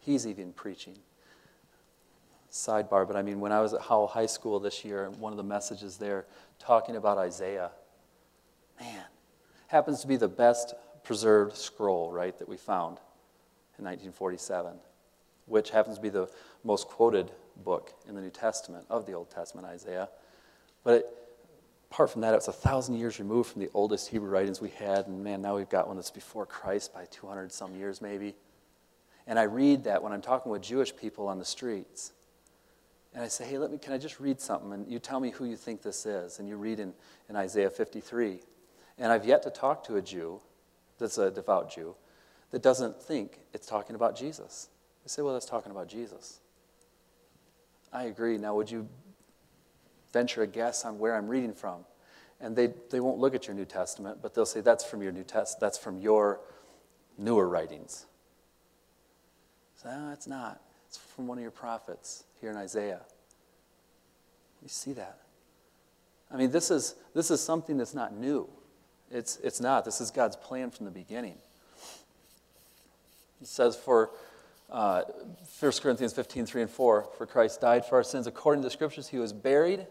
He's 0.01 0.27
even 0.27 0.55
preaching. 0.55 0.97
Sidebar, 2.51 3.07
but 3.07 3.17
I 3.17 3.23
mean, 3.23 3.39
when 3.39 3.53
I 3.53 3.61
was 3.61 3.75
at 3.75 3.83
Howell 3.83 4.07
High 4.07 4.25
School 4.25 4.61
this 4.61 4.83
year, 4.83 5.11
one 5.11 5.35
of 5.35 5.37
the 5.37 5.43
messages 5.43 5.99
there 5.99 6.25
talking 6.59 6.97
about 6.97 7.19
Isaiah, 7.19 7.71
man, 8.81 9.05
happens 9.69 10.01
to 10.01 10.07
be 10.07 10.17
the 10.17 10.29
best 10.29 10.75
preserved 11.05 11.57
scroll, 11.57 12.11
right, 12.11 12.37
that 12.39 12.49
we 12.49 12.57
found 12.57 12.99
in 13.79 13.85
1947, 13.85 14.73
which 15.47 15.71
happens 15.71 15.97
to 15.97 16.03
be 16.03 16.09
the 16.09 16.29
most 16.65 16.89
quoted 16.89 17.31
book 17.65 17.95
in 18.09 18.15
the 18.15 18.21
New 18.21 18.31
Testament 18.31 18.85
of 18.91 19.07
the 19.07 19.13
Old 19.13 19.31
Testament, 19.31 19.67
Isaiah. 19.67 20.09
But 20.85 20.95
it, 20.95 21.07
apart 21.91 22.11
from 22.11 22.23
that, 22.23 22.35
it's 22.35 22.49
a 22.49 22.53
thousand 22.53 22.97
years 22.97 23.19
removed 23.19 23.53
from 23.53 23.63
the 23.63 23.71
oldest 23.73 24.09
Hebrew 24.09 24.29
writings 24.29 24.61
we 24.61 24.71
had, 24.71 25.07
and 25.07 25.23
man, 25.23 25.41
now 25.41 25.57
we've 25.57 25.69
got 25.69 25.87
one 25.87 25.97
that's 25.97 26.11
before 26.11 26.47
Christ 26.47 26.93
by 26.93 27.07
200 27.11 27.53
some 27.53 27.75
years 27.77 28.03
maybe. 28.03 28.35
And 29.27 29.39
I 29.39 29.43
read 29.43 29.85
that 29.85 30.03
when 30.03 30.13
I'm 30.13 30.23
talking 30.23 30.51
with 30.51 30.63
Jewish 30.63 30.97
people 30.97 31.29
on 31.29 31.39
the 31.39 31.45
streets. 31.45 32.13
And 33.13 33.23
I 33.23 33.29
say, 33.29 33.45
hey, 33.45 33.59
let 33.59 33.71
me, 33.71 33.79
can 33.79 33.93
I 33.93 33.99
just 33.99 34.21
read 34.21 34.41
something? 34.41 34.73
And 34.73 34.91
you 34.91 34.99
tell 34.99 35.21
me 35.21 35.31
who 35.31 35.45
you 35.45 35.57
think 35.57 35.83
this 35.83 36.07
is. 36.07 36.39
And 36.39 36.49
you 36.49 36.57
read 36.57 36.81
in, 36.81 36.95
in 37.29 37.37
Isaiah 37.37 37.71
53. 37.71 38.41
And 38.99 39.13
I've 39.13 39.25
yet 39.25 39.43
to 39.45 39.51
talk 39.51 39.85
to 39.85 39.97
a 39.97 40.03
Jew 40.03 40.41
that's 40.99 41.19
a 41.19 41.31
devout 41.31 41.73
Jew 41.73 41.95
that 42.51 42.63
doesn't 42.63 43.01
think 43.01 43.41
it's 43.53 43.67
talking 43.67 43.95
about 43.95 44.17
Jesus. 44.17 44.69
They 45.05 45.09
say, 45.09 45.23
well, 45.23 45.35
that's 45.35 45.47
talking 45.47 45.71
about 45.71 45.89
Jesus. 45.89 46.41
I 47.93 48.05
agree. 48.05 48.39
Now, 48.39 48.55
would 48.57 48.71
you 48.71 48.89
venture 50.13 50.43
a 50.43 50.47
guess 50.47 50.85
on 50.85 50.99
where 50.99 51.15
I'm 51.15 51.29
reading 51.29 51.53
from? 51.53 51.85
And 52.41 52.55
they, 52.55 52.73
they 52.91 53.01
won't 53.01 53.19
look 53.19 53.35
at 53.35 53.47
your 53.47 53.57
New 53.57 53.65
Testament, 53.65 54.19
but 54.23 54.35
they'll 54.35 54.47
say, 54.47 54.61
that's 54.61 54.85
from 54.85 55.03
your 55.03 55.13
New 55.13 55.25
Test, 55.25 55.61
that's 55.61 55.79
from 55.79 55.99
your 55.99 56.41
newer 57.17 57.49
writings. 57.49 58.07
So, 59.77 59.91
no, 59.91 60.13
it's 60.13 60.27
not. 60.27 60.61
It's 60.87 60.99
from 60.99 61.27
one 61.27 61.39
of 61.39 61.43
your 61.43 61.51
prophets 61.51 62.25
here 62.41 62.51
in 62.51 62.57
Isaiah. 62.57 63.01
You 64.63 64.69
see 64.69 64.93
that. 64.95 65.19
I 66.33 66.37
mean, 66.37 66.51
this 66.51 66.71
is, 66.71 66.95
this 67.15 67.31
is 67.31 67.41
something 67.41 67.77
that's 67.77 67.95
not 67.95 68.15
new. 68.15 68.49
It's, 69.11 69.39
it's 69.43 69.61
not. 69.61 69.85
This 69.85 70.01
is 70.01 70.11
God's 70.11 70.37
plan 70.37 70.71
from 70.71 70.85
the 70.85 70.93
beginning. 70.93 71.37
It 73.41 73.47
says 73.47 73.77
for 73.77 74.11
uh, 74.71 75.03
1 75.61 75.73
Corinthians 75.81 76.13
15, 76.13 76.47
3 76.47 76.63
and 76.63 76.71
4, 76.71 77.09
for 77.17 77.27
Christ 77.27 77.61
died 77.61 77.87
for 77.87 77.97
our 77.97 78.03
sins 78.03 78.27
according 78.27 78.63
to 78.63 78.67
the 78.67 78.73
scriptures. 78.73 79.09
He 79.09 79.19
was 79.19 79.33
buried, 79.33 79.87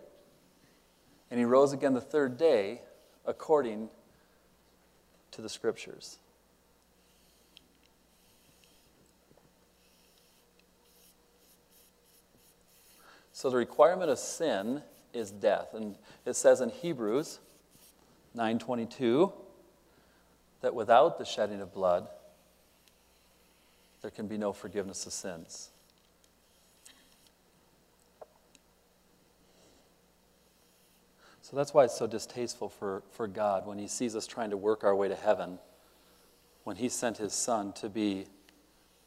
and 1.32 1.40
he 1.40 1.46
rose 1.46 1.74
again 1.74 1.94
the 1.94 2.02
third 2.02 2.38
day 2.38 2.82
according 3.26 3.90
to 5.32 5.42
the 5.42 5.50
scriptures. 5.50 6.20
So 13.32 13.52
the 13.52 13.58
requirement 13.58 14.10
of 14.10 14.18
sin 14.18 14.82
is 15.14 15.30
death. 15.30 15.74
And 15.74 15.96
it 16.26 16.36
says 16.36 16.60
in 16.60 16.70
Hebrews 16.70 17.40
9:22 18.38 19.34
that 20.62 20.74
without 20.74 21.18
the 21.18 21.26
shedding 21.26 21.62
of 21.62 21.74
blood 21.74 22.08
there 24.02 24.12
can 24.12 24.28
be 24.28 24.38
no 24.38 24.54
forgiveness 24.54 25.06
of 25.06 25.14
sins. 25.14 25.72
So 31.42 31.56
that's 31.56 31.74
why 31.74 31.86
it's 31.86 31.98
so 31.98 32.08
distasteful 32.08 32.68
for, 32.68 33.04
for 33.12 33.26
God 33.26 33.66
when 33.66 33.80
He 33.80 33.88
sees 33.88 34.18
us 34.18 34.28
trying 34.28 34.50
to 34.50 34.58
work 34.58 34.84
our 34.84 34.94
way 34.94 35.08
to 35.08 35.16
heaven, 35.16 35.60
when 36.66 36.76
He 36.76 36.90
sent 36.90 37.18
His 37.18 37.34
Son 37.34 37.72
to 37.74 37.88
be 37.88 38.28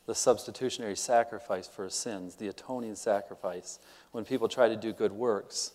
the 0.07 0.15
substitutionary 0.15 0.97
sacrifice 0.97 1.69
for 1.69 1.89
sins, 1.91 2.37
the 2.37 2.49
atoning 2.49 2.95
sacrifice. 2.95 3.79
When 4.13 4.25
people 4.25 4.49
try 4.49 4.69
to 4.69 4.77
do 4.77 4.93
good 4.95 5.13
works, 5.13 5.73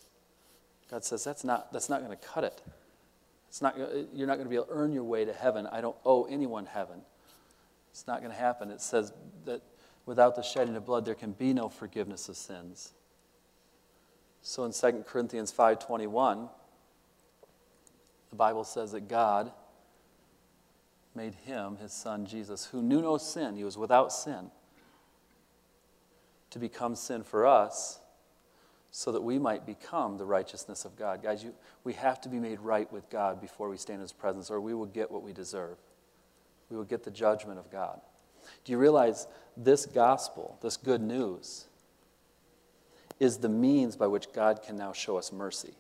God 0.89 1.03
says 1.03 1.23
that's 1.23 1.43
not, 1.43 1.71
that's 1.71 1.87
not 1.87 2.03
going 2.03 2.17
to 2.17 2.27
cut 2.27 2.43
it. 2.43 2.61
It's 3.49 3.62
not, 3.62 3.77
you're 3.77 4.27
not 4.27 4.36
going 4.36 4.45
to 4.45 4.49
be 4.49 4.55
able 4.55 4.65
to 4.65 4.73
earn 4.73 4.91
your 4.91 5.03
way 5.03 5.25
to 5.25 5.34
heaven. 5.34 5.67
I 5.71 5.81
don't 5.81 5.95
owe 6.05 6.25
anyone 6.25 6.65
heaven. 6.65 7.01
It's 7.91 8.08
not 8.08 8.19
going 8.19 8.31
to 8.31 8.38
happen. 8.38 8.71
It 8.71 8.81
says 8.81 9.13
that 9.45 9.62
without 10.05 10.36
the 10.36 10.41
shedding 10.41 10.75
of 10.75 10.86
blood, 10.86 11.05
there 11.05 11.15
can 11.15 11.31
be 11.31 11.53
no 11.53 11.69
forgiveness 11.69 12.27
of 12.27 12.36
sins. 12.36 12.93
So 14.41 14.63
in 14.65 14.73
2 14.73 15.05
Corinthians 15.08 15.51
5:21, 15.51 16.49
the 18.29 18.36
Bible 18.36 18.63
says 18.63 18.91
that 18.91 19.08
God 19.08 19.51
made 21.15 21.34
him, 21.34 21.77
his 21.77 21.93
son 21.93 22.25
Jesus, 22.25 22.65
who 22.65 22.84
knew 22.84 23.01
no 23.01 23.17
sin, 23.17 23.55
he 23.55 23.63
was 23.63 23.77
without 23.77 24.12
sin, 24.12 24.51
to 26.49 26.60
become 26.60 26.95
sin 26.95 27.23
for 27.23 27.45
us 27.45 27.99
so 28.97 29.12
that 29.12 29.21
we 29.21 29.38
might 29.38 29.65
become 29.65 30.17
the 30.17 30.23
righteousness 30.23 30.86
of 30.86 30.95
God. 30.95 31.21
Guys, 31.21 31.43
you, 31.43 31.53
we 31.84 31.91
have 31.91 32.21
to 32.21 32.29
be 32.29 32.39
made 32.39 32.62
right 32.62 32.89
with 32.93 33.10
God 33.10 33.41
before 33.41 33.67
we 33.67 33.75
stand 33.75 33.97
in 33.97 34.03
his 34.03 34.13
presence, 34.13 34.49
or 34.49 34.62
we 34.62 34.73
will 34.73 34.86
get 34.86 35.12
what 35.12 35.21
we 35.21 35.34
deserve. 35.34 35.75
We 36.69 36.77
will 36.77 36.86
get 36.86 37.03
the 37.03 37.12
judgment 37.12 37.60
of 37.60 37.69
God. 37.69 37.99
Do 38.63 38.71
you 38.71 38.77
realize 38.77 39.27
this 39.58 39.86
gospel, 39.86 40.58
this 40.62 40.77
good 40.77 41.01
news, 41.01 41.65
is 43.19 43.39
the 43.39 43.49
means 43.49 43.97
by 43.97 44.08
which 44.08 44.31
God 44.31 44.63
can 44.63 44.77
now 44.77 44.93
show 44.93 45.17
us 45.17 45.34
mercy. 45.34 45.73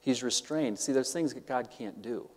He's 0.00 0.22
restrained. 0.22 0.78
See, 0.78 0.92
there's 0.92 1.12
things 1.12 1.34
that 1.34 1.46
God 1.46 1.68
can't 1.70 2.00
do. 2.00 2.30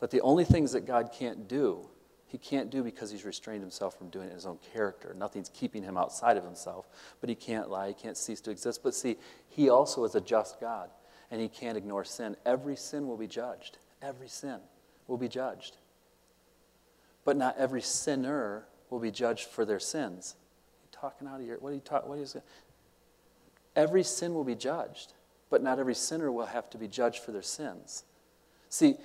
But 0.00 0.10
the 0.10 0.22
only 0.22 0.46
things 0.46 0.72
that 0.72 0.86
God 0.86 1.10
can't 1.12 1.46
do, 1.46 1.90
he 2.28 2.36
can't 2.36 2.68
do 2.68 2.82
because 2.82 3.10
he's 3.10 3.24
restrained 3.24 3.62
himself 3.62 3.96
from 3.96 4.10
doing 4.10 4.26
it 4.26 4.30
in 4.30 4.34
his 4.34 4.44
own 4.44 4.58
character. 4.74 5.14
Nothing's 5.16 5.48
keeping 5.48 5.82
him 5.82 5.96
outside 5.96 6.36
of 6.36 6.44
himself. 6.44 6.86
But 7.20 7.30
he 7.30 7.34
can't 7.34 7.70
lie, 7.70 7.88
he 7.88 7.94
can't 7.94 8.18
cease 8.18 8.42
to 8.42 8.50
exist. 8.50 8.82
But 8.82 8.94
see, 8.94 9.16
he 9.48 9.70
also 9.70 10.04
is 10.04 10.14
a 10.14 10.20
just 10.20 10.60
God, 10.60 10.90
and 11.30 11.40
he 11.40 11.48
can't 11.48 11.78
ignore 11.78 12.04
sin. 12.04 12.36
Every 12.44 12.76
sin 12.76 13.08
will 13.08 13.16
be 13.16 13.26
judged. 13.26 13.78
Every 14.02 14.28
sin 14.28 14.60
will 15.06 15.16
be 15.16 15.28
judged. 15.28 15.78
But 17.24 17.38
not 17.38 17.56
every 17.56 17.80
sinner 17.80 18.66
will 18.90 19.00
be 19.00 19.10
judged 19.10 19.48
for 19.48 19.64
their 19.64 19.80
sins. 19.80 20.34
You 20.82 20.98
talking 21.00 21.26
out 21.26 21.40
of 21.40 21.46
your 21.46 21.56
what 21.58 21.70
are 21.72 21.76
you 21.76 21.80
talking? 21.80 22.10
What 22.10 22.18
is? 22.18 22.36
Every 23.74 24.02
sin 24.02 24.34
will 24.34 24.44
be 24.44 24.54
judged, 24.54 25.14
but 25.48 25.62
not 25.62 25.78
every 25.78 25.94
sinner 25.94 26.30
will 26.30 26.46
have 26.46 26.68
to 26.70 26.78
be 26.78 26.88
judged 26.88 27.22
for 27.22 27.32
their 27.32 27.42
sins. 27.42 28.04
See, 28.68 28.96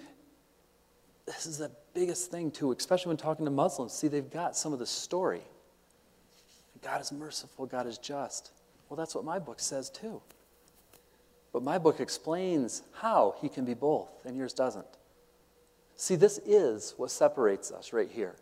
this 1.25 1.45
is 1.45 1.59
the 1.59 1.71
biggest 1.93 2.31
thing, 2.31 2.51
too, 2.51 2.71
especially 2.71 3.09
when 3.09 3.17
talking 3.17 3.45
to 3.45 3.51
Muslims. 3.51 3.93
See, 3.93 4.07
they've 4.07 4.29
got 4.29 4.55
some 4.55 4.73
of 4.73 4.79
the 4.79 4.85
story. 4.85 5.41
God 6.81 7.01
is 7.01 7.11
merciful, 7.11 7.65
God 7.65 7.87
is 7.87 7.97
just. 7.97 8.51
Well, 8.89 8.97
that's 8.97 9.15
what 9.15 9.23
my 9.23 9.39
book 9.39 9.59
says, 9.59 9.89
too. 9.89 10.21
But 11.53 11.63
my 11.63 11.77
book 11.77 11.99
explains 11.99 12.81
how 12.93 13.35
he 13.39 13.47
can 13.47 13.63
be 13.63 13.73
both, 13.73 14.09
and 14.25 14.35
yours 14.35 14.53
doesn't. 14.53 14.85
See, 15.95 16.15
this 16.15 16.39
is 16.39 16.95
what 16.97 17.11
separates 17.11 17.71
us 17.71 17.93
right 17.93 18.09
here. 18.09 18.35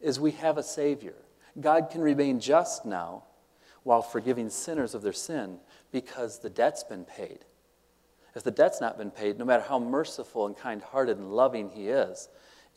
Is 0.00 0.18
we 0.18 0.30
have 0.32 0.58
a 0.58 0.62
savior. 0.62 1.14
God 1.60 1.90
can 1.90 2.00
remain 2.00 2.40
just 2.40 2.86
now 2.86 3.24
while 3.82 4.02
forgiving 4.02 4.48
sinners 4.48 4.94
of 4.94 5.02
their 5.02 5.12
sin 5.12 5.58
because 5.92 6.38
the 6.38 6.50
debt's 6.50 6.84
been 6.84 7.04
paid. 7.04 7.40
If 8.34 8.42
the 8.44 8.50
debt's 8.50 8.80
not 8.80 8.96
been 8.96 9.10
paid, 9.10 9.38
no 9.38 9.44
matter 9.44 9.64
how 9.66 9.78
merciful 9.78 10.46
and 10.46 10.56
kind 10.56 10.82
hearted 10.82 11.18
and 11.18 11.32
loving 11.32 11.70
he 11.70 11.88
is, 11.88 12.28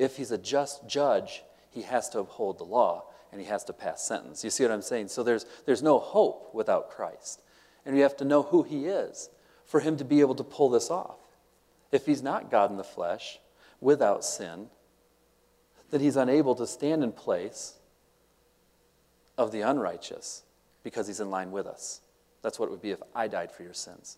if 0.02 0.18
he's 0.18 0.32
a 0.32 0.38
just 0.38 0.88
judge, 0.88 1.44
he 1.70 1.84
has 1.84 2.10
to 2.10 2.20
uphold 2.20 2.58
the 2.58 2.64
law 2.64 3.06
and 3.32 3.40
he 3.40 3.46
has 3.48 3.64
to 3.66 3.74
pass 3.74 4.04
sentence. 4.04 4.44
You 4.44 4.50
see 4.50 4.64
what 4.64 4.72
I'm 4.72 4.82
saying? 4.82 5.10
So 5.10 5.22
there's, 5.22 5.46
there's 5.68 5.84
no 5.84 6.00
hope 6.00 6.50
without 6.56 6.90
Christ. 6.90 7.42
And 7.86 7.96
you 7.96 8.02
have 8.02 8.18
to 8.18 8.26
know 8.26 8.42
who 8.42 8.64
he 8.64 8.88
is 8.88 9.30
for 9.64 9.80
him 9.80 9.98
to 9.98 10.04
be 10.04 10.20
able 10.20 10.34
to 10.36 10.44
pull 10.44 10.70
this 10.70 10.90
off. 10.90 11.20
If 11.92 12.08
he's 12.08 12.24
not 12.24 12.50
God 12.50 12.72
in 12.72 12.78
the 12.78 12.84
flesh, 12.84 13.40
without 13.80 14.26
sin, 14.26 14.68
then 15.92 16.02
he's 16.02 16.16
unable 16.16 16.56
to 16.56 16.66
stand 16.66 17.04
in 17.04 17.12
place 17.12 17.76
of 19.38 19.52
the 19.52 19.62
unrighteous 19.62 20.42
because 20.84 21.06
he's 21.06 21.20
in 21.20 21.30
line 21.30 21.52
with 21.52 21.68
us. 21.68 22.02
That's 22.42 22.58
what 22.58 22.68
it 22.68 22.72
would 22.72 22.82
be 22.82 22.92
if 22.92 23.04
I 23.14 23.28
died 23.28 23.52
for 23.52 23.62
your 23.62 23.74
sins. 23.74 24.18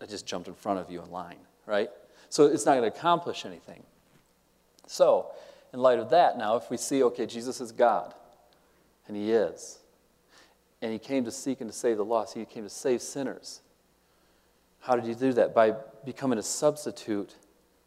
I 0.00 0.06
just 0.06 0.26
jumped 0.26 0.48
in 0.48 0.54
front 0.54 0.80
of 0.80 0.90
you 0.90 1.02
in 1.02 1.10
line, 1.10 1.38
right? 1.66 1.90
So 2.30 2.46
it's 2.46 2.64
not 2.64 2.76
going 2.76 2.90
to 2.90 2.96
accomplish 2.96 3.44
anything. 3.44 3.82
So, 4.86 5.32
in 5.72 5.80
light 5.80 5.98
of 5.98 6.10
that, 6.10 6.38
now, 6.38 6.56
if 6.56 6.70
we 6.70 6.76
see, 6.76 7.02
okay, 7.02 7.26
Jesus 7.26 7.60
is 7.60 7.72
God, 7.72 8.14
and 9.08 9.16
he 9.16 9.32
is, 9.32 9.78
and 10.80 10.92
he 10.92 10.98
came 10.98 11.24
to 11.24 11.30
seek 11.30 11.60
and 11.60 11.70
to 11.70 11.76
save 11.76 11.96
the 11.96 12.04
lost, 12.04 12.34
he 12.34 12.44
came 12.44 12.64
to 12.64 12.70
save 12.70 13.02
sinners. 13.02 13.60
How 14.80 14.96
did 14.96 15.04
he 15.04 15.14
do 15.14 15.32
that? 15.32 15.54
By 15.54 15.74
becoming 16.04 16.38
a 16.38 16.42
substitute 16.42 17.34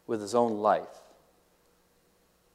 with 0.06 0.20
his 0.20 0.34
own 0.34 0.58
life. 0.58 0.88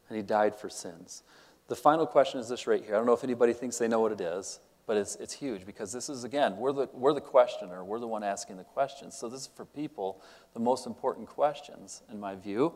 And 0.09 0.17
he 0.17 0.21
died 0.21 0.55
for 0.55 0.69
sins. 0.69 1.23
The 1.69 1.75
final 1.75 2.05
question 2.05 2.39
is 2.39 2.49
this 2.49 2.67
right 2.67 2.83
here. 2.83 2.95
I 2.95 2.97
don't 2.97 3.05
know 3.05 3.13
if 3.13 3.23
anybody 3.23 3.53
thinks 3.53 3.77
they 3.77 3.87
know 3.87 4.01
what 4.01 4.11
it 4.11 4.19
is, 4.19 4.59
but 4.85 4.97
it's, 4.97 5.15
it's 5.15 5.33
huge 5.33 5.65
because 5.65 5.93
this 5.93 6.09
is, 6.09 6.25
again, 6.25 6.57
we're 6.57 6.73
the, 6.73 6.89
we're 6.91 7.13
the 7.13 7.21
questioner, 7.21 7.85
we're 7.85 7.99
the 7.99 8.07
one 8.07 8.23
asking 8.23 8.57
the 8.57 8.63
questions. 8.65 9.15
So, 9.15 9.29
this 9.29 9.41
is 9.41 9.49
for 9.55 9.63
people 9.65 10.21
the 10.53 10.59
most 10.59 10.85
important 10.85 11.27
questions, 11.27 12.01
in 12.11 12.19
my 12.19 12.35
view, 12.35 12.73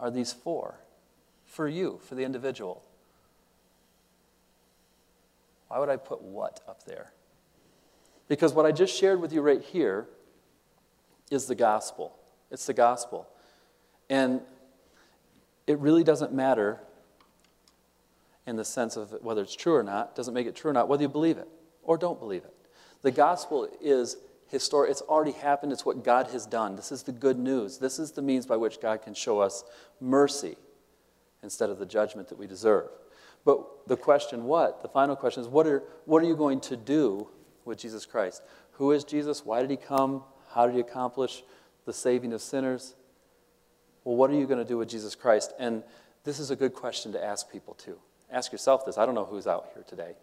are 0.00 0.10
these 0.10 0.32
four 0.32 0.80
for 1.44 1.68
you, 1.68 2.00
for 2.08 2.16
the 2.16 2.24
individual. 2.24 2.82
Why 5.68 5.78
would 5.78 5.88
I 5.88 5.96
put 5.96 6.22
what 6.22 6.60
up 6.66 6.84
there? 6.84 7.12
Because 8.26 8.52
what 8.52 8.66
I 8.66 8.72
just 8.72 8.96
shared 8.96 9.20
with 9.20 9.32
you 9.32 9.42
right 9.42 9.62
here 9.62 10.06
is 11.30 11.46
the 11.46 11.54
gospel. 11.54 12.16
It's 12.50 12.66
the 12.66 12.72
gospel. 12.72 13.28
And 14.08 14.40
it 15.66 15.78
really 15.78 16.02
doesn't 16.02 16.32
matter 16.32 16.80
in 18.46 18.56
the 18.56 18.64
sense 18.64 18.96
of 18.96 19.12
whether 19.22 19.42
it's 19.42 19.54
true 19.54 19.74
or 19.74 19.82
not, 19.82 20.16
doesn't 20.16 20.34
make 20.34 20.46
it 20.46 20.56
true 20.56 20.70
or 20.70 20.74
not, 20.74 20.88
whether 20.88 21.02
you 21.02 21.08
believe 21.08 21.38
it 21.38 21.46
or 21.84 21.96
don't 21.96 22.18
believe 22.18 22.42
it. 22.42 22.54
The 23.02 23.10
gospel 23.10 23.68
is 23.80 24.16
it's 24.52 25.02
already 25.02 25.32
happened, 25.32 25.72
it's 25.72 25.84
what 25.86 26.04
God 26.04 26.28
has 26.28 26.46
done. 26.46 26.76
This 26.76 26.92
is 26.92 27.02
the 27.02 27.12
good 27.12 27.38
news. 27.38 27.78
This 27.78 27.98
is 27.98 28.12
the 28.12 28.22
means 28.22 28.46
by 28.46 28.56
which 28.56 28.80
God 28.80 29.02
can 29.02 29.14
show 29.14 29.38
us 29.38 29.64
mercy 30.00 30.56
instead 31.42 31.70
of 31.70 31.78
the 31.78 31.86
judgment 31.86 32.28
that 32.28 32.38
we 32.38 32.46
deserve. 32.46 32.88
But 33.44 33.88
the 33.88 33.96
question, 33.96 34.44
what? 34.44 34.82
The 34.82 34.88
final 34.88 35.16
question 35.16 35.42
is, 35.42 35.48
what 35.48 35.66
are, 35.66 35.82
what 36.04 36.22
are 36.22 36.26
you 36.26 36.36
going 36.36 36.60
to 36.60 36.76
do 36.76 37.28
with 37.64 37.78
Jesus 37.78 38.04
Christ? 38.06 38.42
Who 38.72 38.92
is 38.92 39.04
Jesus? 39.04 39.44
Why 39.44 39.60
did 39.60 39.70
he 39.70 39.76
come? 39.76 40.24
How 40.50 40.66
did 40.66 40.74
he 40.74 40.80
accomplish 40.80 41.42
the 41.86 41.92
saving 41.92 42.32
of 42.32 42.42
sinners? 42.42 42.94
Well, 44.04 44.16
what 44.16 44.30
are 44.30 44.34
you 44.34 44.46
going 44.46 44.58
to 44.58 44.64
do 44.64 44.78
with 44.78 44.88
Jesus 44.88 45.14
Christ? 45.14 45.52
And 45.58 45.82
this 46.24 46.38
is 46.38 46.50
a 46.50 46.56
good 46.56 46.74
question 46.74 47.12
to 47.12 47.24
ask 47.24 47.50
people 47.50 47.74
too. 47.74 47.98
Ask 48.30 48.52
yourself 48.52 48.84
this. 48.84 48.98
I 48.98 49.06
don't 49.06 49.14
know 49.14 49.24
who's 49.24 49.46
out 49.46 49.68
here 49.74 49.84
today. 49.84 50.14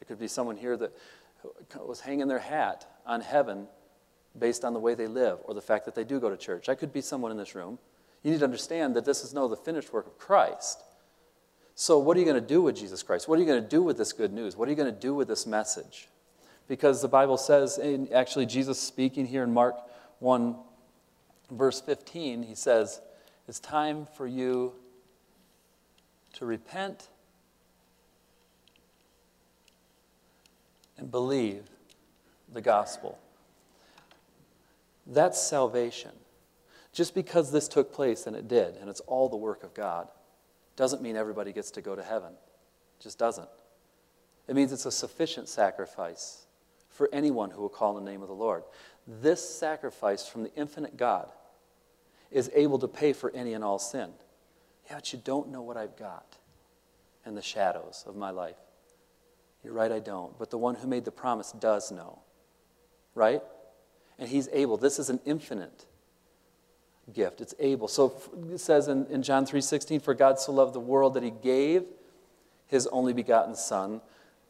It 0.00 0.06
could 0.06 0.18
be 0.18 0.28
someone 0.28 0.56
here 0.56 0.76
that 0.76 0.92
was 1.74 2.00
hanging 2.00 2.28
their 2.28 2.38
hat 2.38 2.86
on 3.06 3.20
heaven 3.20 3.66
based 4.38 4.64
on 4.64 4.72
the 4.72 4.80
way 4.80 4.94
they 4.94 5.06
live 5.06 5.38
or 5.44 5.54
the 5.54 5.62
fact 5.62 5.84
that 5.84 5.94
they 5.94 6.04
do 6.04 6.20
go 6.20 6.30
to 6.30 6.36
church. 6.36 6.68
I 6.68 6.74
could 6.74 6.92
be 6.92 7.00
someone 7.00 7.30
in 7.30 7.36
this 7.36 7.54
room. 7.54 7.78
You 8.22 8.30
need 8.30 8.38
to 8.38 8.44
understand 8.44 8.96
that 8.96 9.04
this 9.04 9.22
is 9.22 9.32
no 9.32 9.48
the 9.48 9.56
finished 9.56 9.92
work 9.92 10.06
of 10.06 10.18
Christ. 10.18 10.82
So, 11.74 11.98
what 11.98 12.16
are 12.16 12.20
you 12.20 12.26
going 12.26 12.40
to 12.40 12.46
do 12.46 12.60
with 12.60 12.76
Jesus 12.76 13.02
Christ? 13.02 13.28
What 13.28 13.38
are 13.38 13.42
you 13.42 13.46
going 13.46 13.62
to 13.62 13.68
do 13.68 13.82
with 13.82 13.96
this 13.96 14.12
good 14.12 14.32
news? 14.32 14.56
What 14.56 14.66
are 14.66 14.70
you 14.72 14.76
going 14.76 14.92
to 14.92 15.00
do 15.00 15.14
with 15.14 15.28
this 15.28 15.46
message? 15.46 16.08
Because 16.66 17.00
the 17.00 17.08
Bible 17.08 17.38
says, 17.38 17.78
and 17.78 18.12
actually, 18.12 18.46
Jesus 18.46 18.80
speaking 18.80 19.26
here 19.26 19.44
in 19.44 19.54
Mark 19.54 19.76
1, 20.18 20.56
verse 21.52 21.80
15, 21.80 22.42
he 22.42 22.54
says, 22.54 23.00
It's 23.46 23.60
time 23.60 24.06
for 24.16 24.26
you 24.26 24.72
to 26.34 26.46
repent 26.46 27.08
and 30.98 31.10
believe 31.10 31.64
the 32.52 32.60
gospel. 32.60 33.18
That's 35.06 35.40
salvation. 35.40 36.12
Just 36.92 37.14
because 37.14 37.50
this 37.50 37.68
took 37.68 37.92
place, 37.92 38.26
and 38.26 38.36
it 38.36 38.48
did, 38.48 38.76
and 38.76 38.90
it's 38.90 39.00
all 39.00 39.28
the 39.28 39.36
work 39.36 39.62
of 39.62 39.72
God, 39.72 40.08
doesn't 40.76 41.02
mean 41.02 41.16
everybody 41.16 41.52
gets 41.52 41.70
to 41.72 41.80
go 41.80 41.94
to 41.96 42.02
heaven. 42.02 42.30
It 42.30 43.02
just 43.02 43.18
doesn't. 43.18 43.48
It 44.48 44.56
means 44.56 44.72
it's 44.72 44.86
a 44.86 44.92
sufficient 44.92 45.48
sacrifice 45.48 46.46
for 46.90 47.08
anyone 47.12 47.50
who 47.50 47.62
will 47.62 47.68
call 47.68 47.94
the 47.94 48.00
name 48.00 48.22
of 48.22 48.28
the 48.28 48.34
Lord. 48.34 48.64
This 49.06 49.46
sacrifice 49.46 50.26
from 50.26 50.42
the 50.42 50.54
infinite 50.54 50.96
God 50.96 51.28
is 52.30 52.50
able 52.54 52.78
to 52.80 52.88
pay 52.88 53.12
for 53.12 53.30
any 53.34 53.54
and 53.54 53.62
all 53.62 53.78
sin. 53.78 54.10
Yeah, 54.86 54.96
but 54.96 55.12
you 55.12 55.20
don't 55.22 55.50
know 55.50 55.62
what 55.62 55.76
I've 55.76 55.96
got. 55.96 56.36
in 57.28 57.34
the 57.34 57.42
shadows 57.42 58.04
of 58.06 58.16
my 58.16 58.30
life. 58.30 58.56
You're 59.64 59.72
right, 59.72 59.90
I 59.90 59.98
don't. 59.98 60.38
But 60.38 60.50
the 60.50 60.58
one 60.58 60.76
who 60.76 60.86
made 60.86 61.04
the 61.04 61.10
promise 61.10 61.52
does 61.52 61.90
know. 61.90 62.20
Right? 63.14 63.42
And 64.18 64.28
he's 64.28 64.48
able. 64.52 64.76
This 64.76 64.98
is 64.98 65.10
an 65.10 65.20
infinite 65.24 65.86
gift. 67.12 67.40
It's 67.40 67.54
able. 67.58 67.88
So 67.88 68.14
it 68.52 68.58
says 68.58 68.88
in, 68.88 69.06
in 69.06 69.22
John 69.22 69.46
3:16, 69.46 70.02
For 70.02 70.14
God 70.14 70.38
so 70.38 70.52
loved 70.52 70.74
the 70.74 70.80
world 70.80 71.14
that 71.14 71.22
he 71.22 71.30
gave 71.30 71.84
his 72.66 72.86
only 72.88 73.12
begotten 73.12 73.54
Son, 73.54 74.00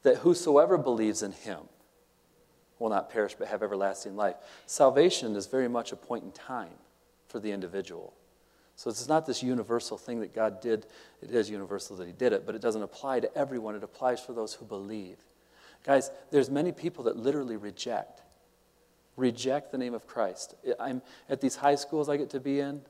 that 0.02 0.18
whosoever 0.18 0.76
believes 0.76 1.22
in 1.22 1.32
him 1.32 1.60
will 2.78 2.88
not 2.88 3.10
perish 3.10 3.34
but 3.38 3.48
have 3.48 3.62
everlasting 3.62 4.16
life. 4.16 4.36
Salvation 4.66 5.36
is 5.36 5.46
very 5.46 5.68
much 5.68 5.92
a 5.92 5.96
point 5.96 6.24
in 6.24 6.32
time 6.32 6.74
for 7.28 7.38
the 7.38 7.52
individual. 7.52 8.12
So 8.78 8.90
it's 8.90 9.08
not 9.08 9.26
this 9.26 9.42
universal 9.42 9.98
thing 9.98 10.20
that 10.20 10.32
God 10.32 10.60
did. 10.60 10.86
It 11.20 11.32
is 11.32 11.50
universal 11.50 11.96
that 11.96 12.06
He 12.06 12.12
did 12.12 12.32
it, 12.32 12.46
but 12.46 12.54
it 12.54 12.62
doesn't 12.62 12.80
apply 12.80 13.18
to 13.18 13.36
everyone. 13.36 13.74
It 13.74 13.82
applies 13.82 14.20
for 14.20 14.32
those 14.32 14.54
who 14.54 14.64
believe. 14.64 15.16
Guys, 15.84 16.12
there's 16.30 16.48
many 16.48 16.70
people 16.70 17.02
that 17.04 17.16
literally 17.16 17.56
reject, 17.56 18.22
reject 19.16 19.72
the 19.72 19.78
name 19.78 19.94
of 19.94 20.06
Christ. 20.06 20.54
I'm 20.78 21.02
at 21.28 21.40
these 21.40 21.56
high 21.56 21.74
schools 21.74 22.08
I 22.08 22.16
get 22.18 22.30
to 22.30 22.38
be 22.38 22.60
in. 22.60 22.82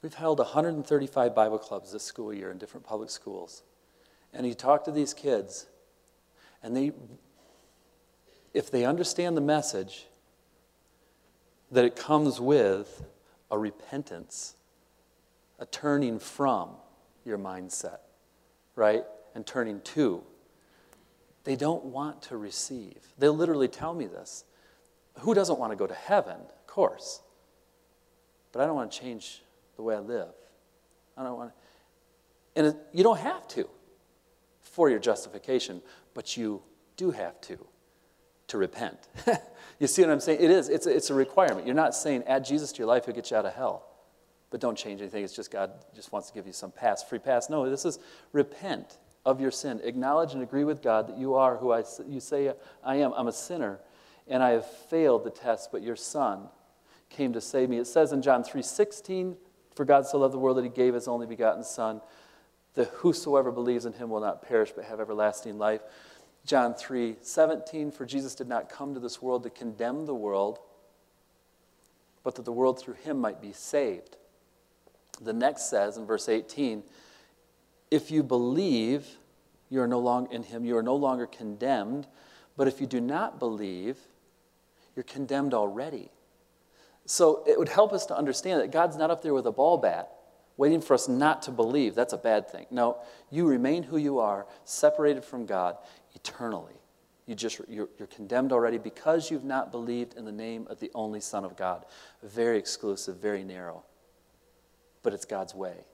We've 0.00 0.14
held 0.14 0.38
135 0.38 1.34
Bible 1.34 1.58
clubs 1.58 1.90
this 1.90 2.04
school 2.04 2.32
year 2.32 2.52
in 2.52 2.58
different 2.58 2.86
public 2.86 3.10
schools. 3.10 3.64
And 4.32 4.46
you 4.46 4.54
talk 4.54 4.84
to 4.84 4.92
these 4.92 5.12
kids, 5.12 5.66
and 6.62 6.76
they, 6.76 6.92
if 8.52 8.70
they 8.70 8.84
understand 8.84 9.36
the 9.36 9.40
message, 9.40 10.06
that 11.72 11.84
it 11.84 11.96
comes 11.96 12.40
with 12.40 13.02
a 13.50 13.58
repentance 13.58 14.54
a 15.58 15.66
turning 15.66 16.18
from 16.18 16.70
your 17.24 17.38
mindset, 17.38 17.98
right? 18.74 19.04
And 19.34 19.46
turning 19.46 19.80
to. 19.80 20.22
They 21.44 21.56
don't 21.56 21.84
want 21.84 22.22
to 22.22 22.36
receive. 22.36 22.98
They 23.18 23.28
literally 23.28 23.68
tell 23.68 23.94
me 23.94 24.06
this. 24.06 24.44
Who 25.20 25.34
doesn't 25.34 25.58
want 25.58 25.72
to 25.72 25.76
go 25.76 25.86
to 25.86 25.94
heaven? 25.94 26.36
Of 26.36 26.66
course. 26.66 27.20
But 28.52 28.62
I 28.62 28.66
don't 28.66 28.74
want 28.74 28.92
to 28.92 28.98
change 28.98 29.42
the 29.76 29.82
way 29.82 29.94
I 29.94 30.00
live. 30.00 30.32
I 31.16 31.22
don't 31.22 31.36
want 31.36 31.50
to. 31.50 31.56
And 32.56 32.76
you 32.92 33.02
don't 33.02 33.18
have 33.18 33.46
to 33.48 33.68
for 34.62 34.88
your 34.88 34.98
justification, 34.98 35.82
but 36.14 36.36
you 36.36 36.62
do 36.96 37.10
have 37.10 37.40
to 37.42 37.58
to 38.46 38.58
repent. 38.58 38.98
you 39.78 39.86
see 39.86 40.02
what 40.02 40.10
I'm 40.10 40.20
saying? 40.20 40.40
It 40.40 40.50
is. 40.50 40.68
It's 40.68 40.86
it's 40.86 41.10
a 41.10 41.14
requirement. 41.14 41.66
You're 41.66 41.74
not 41.74 41.94
saying 41.94 42.24
add 42.26 42.44
Jesus 42.44 42.72
to 42.72 42.78
your 42.78 42.86
life, 42.86 43.06
he'll 43.06 43.14
get 43.14 43.30
you 43.30 43.36
out 43.36 43.46
of 43.46 43.54
hell 43.54 43.93
but 44.54 44.60
don't 44.60 44.78
change 44.78 45.00
anything. 45.00 45.24
It's 45.24 45.34
just 45.34 45.50
God 45.50 45.72
just 45.96 46.12
wants 46.12 46.28
to 46.28 46.32
give 46.32 46.46
you 46.46 46.52
some 46.52 46.70
pass, 46.70 47.02
free 47.02 47.18
pass. 47.18 47.50
No, 47.50 47.68
this 47.68 47.84
is 47.84 47.98
repent 48.32 48.98
of 49.26 49.40
your 49.40 49.50
sin. 49.50 49.80
Acknowledge 49.82 50.32
and 50.32 50.44
agree 50.44 50.62
with 50.62 50.80
God 50.80 51.08
that 51.08 51.18
you 51.18 51.34
are 51.34 51.56
who 51.56 51.72
I, 51.72 51.82
you 52.06 52.20
say 52.20 52.52
I 52.84 52.94
am. 52.94 53.12
I'm 53.16 53.26
a 53.26 53.32
sinner, 53.32 53.80
and 54.28 54.44
I 54.44 54.50
have 54.50 54.64
failed 54.64 55.24
the 55.24 55.30
test, 55.30 55.72
but 55.72 55.82
your 55.82 55.96
Son 55.96 56.46
came 57.10 57.32
to 57.32 57.40
save 57.40 57.68
me. 57.68 57.78
It 57.78 57.88
says 57.88 58.12
in 58.12 58.22
John 58.22 58.44
3.16, 58.44 59.34
For 59.74 59.84
God 59.84 60.06
so 60.06 60.18
loved 60.18 60.34
the 60.34 60.38
world 60.38 60.58
that 60.58 60.62
he 60.62 60.70
gave 60.70 60.94
his 60.94 61.08
only 61.08 61.26
begotten 61.26 61.64
Son, 61.64 62.00
that 62.74 62.86
whosoever 62.90 63.50
believes 63.50 63.86
in 63.86 63.92
him 63.94 64.08
will 64.08 64.20
not 64.20 64.46
perish 64.46 64.70
but 64.70 64.84
have 64.84 65.00
everlasting 65.00 65.58
life. 65.58 65.80
John 66.46 66.74
3.17, 66.74 67.92
For 67.92 68.06
Jesus 68.06 68.36
did 68.36 68.46
not 68.46 68.68
come 68.68 68.94
to 68.94 69.00
this 69.00 69.20
world 69.20 69.42
to 69.42 69.50
condemn 69.50 70.06
the 70.06 70.14
world, 70.14 70.60
but 72.22 72.36
that 72.36 72.44
the 72.44 72.52
world 72.52 72.78
through 72.78 72.94
him 72.94 73.18
might 73.20 73.42
be 73.42 73.52
saved. 73.52 74.16
The 75.20 75.32
next 75.32 75.70
says 75.70 75.96
in 75.96 76.06
verse 76.06 76.28
18, 76.28 76.82
if 77.90 78.10
you 78.10 78.22
believe, 78.22 79.06
you 79.70 79.80
are 79.80 79.86
no 79.86 80.00
longer 80.00 80.32
in 80.32 80.42
him, 80.42 80.64
you 80.64 80.76
are 80.76 80.82
no 80.82 80.96
longer 80.96 81.26
condemned, 81.26 82.06
but 82.56 82.68
if 82.68 82.80
you 82.80 82.86
do 82.86 83.00
not 83.00 83.38
believe, 83.38 83.96
you're 84.96 85.04
condemned 85.04 85.54
already. 85.54 86.10
So 87.06 87.44
it 87.46 87.58
would 87.58 87.68
help 87.68 87.92
us 87.92 88.06
to 88.06 88.16
understand 88.16 88.60
that 88.60 88.72
God's 88.72 88.96
not 88.96 89.10
up 89.10 89.22
there 89.22 89.34
with 89.34 89.46
a 89.46 89.52
ball 89.52 89.78
bat 89.78 90.10
waiting 90.56 90.80
for 90.80 90.94
us 90.94 91.08
not 91.08 91.42
to 91.42 91.50
believe. 91.50 91.94
That's 91.94 92.12
a 92.12 92.18
bad 92.18 92.48
thing. 92.48 92.66
No, 92.70 92.98
you 93.30 93.46
remain 93.46 93.82
who 93.82 93.96
you 93.96 94.20
are, 94.20 94.46
separated 94.64 95.24
from 95.24 95.46
God 95.46 95.76
eternally. 96.14 96.74
You 97.26 97.34
just, 97.34 97.60
you're, 97.68 97.88
you're, 97.98 98.06
condemned 98.08 98.52
already 98.52 98.78
because 98.78 99.30
you've 99.30 99.44
not 99.44 99.72
believed 99.72 100.14
in 100.14 100.24
the 100.24 100.32
name 100.32 100.66
of 100.68 100.78
the 100.78 100.90
only 100.94 101.20
Son 101.20 101.44
of 101.44 101.56
God. 101.56 101.86
Very 102.22 102.58
exclusive, 102.58 103.16
very 103.16 103.42
narrow 103.42 103.82
but 105.04 105.12
it's 105.12 105.24
God's 105.24 105.54
way. 105.54 105.84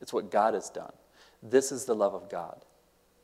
It's 0.00 0.12
what 0.12 0.32
God 0.32 0.54
has 0.54 0.68
done. 0.70 0.92
This 1.40 1.70
is 1.70 1.84
the 1.84 1.94
love 1.94 2.14
of 2.14 2.28
God. 2.28 2.64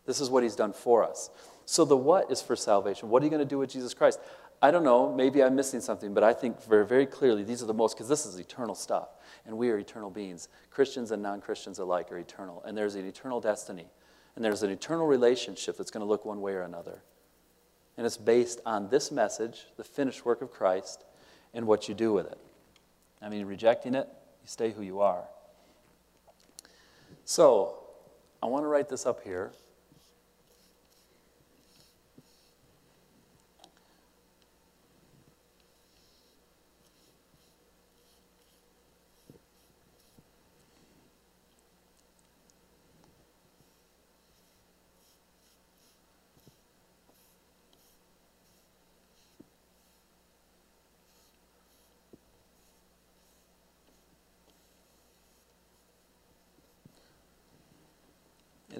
This 0.07 0.21
is 0.21 0.31
what 0.31 0.45
He's 0.45 0.55
done 0.55 0.73
for 0.73 1.03
us. 1.03 1.31
So, 1.67 1.85
the 1.85 1.97
what 1.97 2.31
is 2.31 2.41
for 2.41 2.55
salvation. 2.55 3.09
What 3.09 3.23
are 3.23 3.27
you 3.27 3.31
going 3.31 3.43
to 3.43 3.49
do 3.49 3.59
with 3.59 3.71
Jesus 3.71 3.95
Christ? 3.95 4.21
I 4.63 4.71
don't 4.71 4.85
know. 4.85 5.13
Maybe 5.13 5.43
I'm 5.43 5.57
missing 5.57 5.81
something, 5.81 6.13
but 6.13 6.23
I 6.23 6.33
think 6.33 6.63
very, 6.65 6.87
very 6.87 7.07
clearly 7.07 7.43
these 7.43 7.63
are 7.63 7.67
the 7.67 7.75
most, 7.75 7.97
because 7.97 8.09
this 8.09 8.27
is 8.27 8.39
eternal 8.39 8.75
stuff. 8.75 9.09
And 9.47 9.57
we 9.57 9.71
are 9.71 9.79
eternal 9.79 10.11
beings. 10.11 10.49
Christians 10.71 11.11
and 11.11 11.23
non 11.23 11.41
Christians 11.41 11.79
alike 11.79 12.13
are 12.13 12.19
eternal. 12.19 12.63
And 12.67 12.77
there's 12.77 12.95
an 12.95 13.07
eternal 13.07 13.41
destiny. 13.41 13.87
And 14.37 14.45
there's 14.45 14.63
an 14.63 14.71
eternal 14.71 15.07
relationship 15.07 15.77
that's 15.77 15.91
going 15.91 16.05
to 16.05 16.09
look 16.09 16.25
one 16.25 16.41
way 16.41 16.53
or 16.53 16.63
another. 16.63 17.03
And 17.97 18.07
it's 18.07 18.17
based 18.17 18.61
on 18.65 18.89
this 18.89 19.11
message, 19.11 19.67
the 19.77 19.85
finished 19.85 20.25
work 20.25 20.43
of 20.43 20.51
Christ, 20.51 21.05
and 21.53 21.67
what 21.67 21.89
you 21.89 21.95
do 21.95 22.13
with 22.13 22.27
it. 22.27 22.39
I 23.21 23.29
mean, 23.29 23.47
rejecting 23.47 23.95
it, 23.95 24.09
you 24.43 24.49
stay 24.49 24.71
who 24.71 24.83
you 24.83 25.01
are. 25.01 25.25
So, 27.25 27.79
I 28.43 28.47
want 28.47 28.65
to 28.65 28.69
write 28.69 28.89
this 28.89 29.07
up 29.07 29.23
here. 29.23 29.53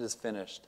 is 0.11 0.15
finished. 0.15 0.67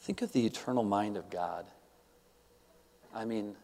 Think 0.00 0.22
of 0.22 0.32
the 0.32 0.44
eternal 0.44 0.82
mind 0.82 1.16
of 1.16 1.30
God. 1.30 1.64
I 3.14 3.24
mean, 3.24 3.54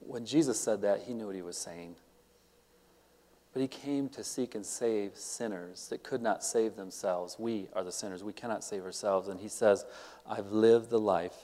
when 0.00 0.26
Jesus 0.26 0.60
said 0.60 0.82
that, 0.82 1.02
he 1.02 1.14
knew 1.14 1.26
what 1.26 1.34
he 1.34 1.42
was 1.42 1.56
saying. 1.56 1.96
But 3.52 3.62
he 3.62 3.68
came 3.68 4.10
to 4.10 4.22
seek 4.22 4.54
and 4.54 4.64
save 4.64 5.16
sinners 5.16 5.88
that 5.88 6.02
could 6.02 6.20
not 6.20 6.44
save 6.44 6.76
themselves. 6.76 7.36
We 7.38 7.68
are 7.72 7.82
the 7.82 7.90
sinners. 7.90 8.22
We 8.22 8.34
cannot 8.34 8.62
save 8.62 8.84
ourselves. 8.84 9.28
And 9.28 9.40
he 9.40 9.48
says, 9.48 9.86
I've 10.28 10.52
lived 10.52 10.90
the 10.90 11.00
life 11.00 11.36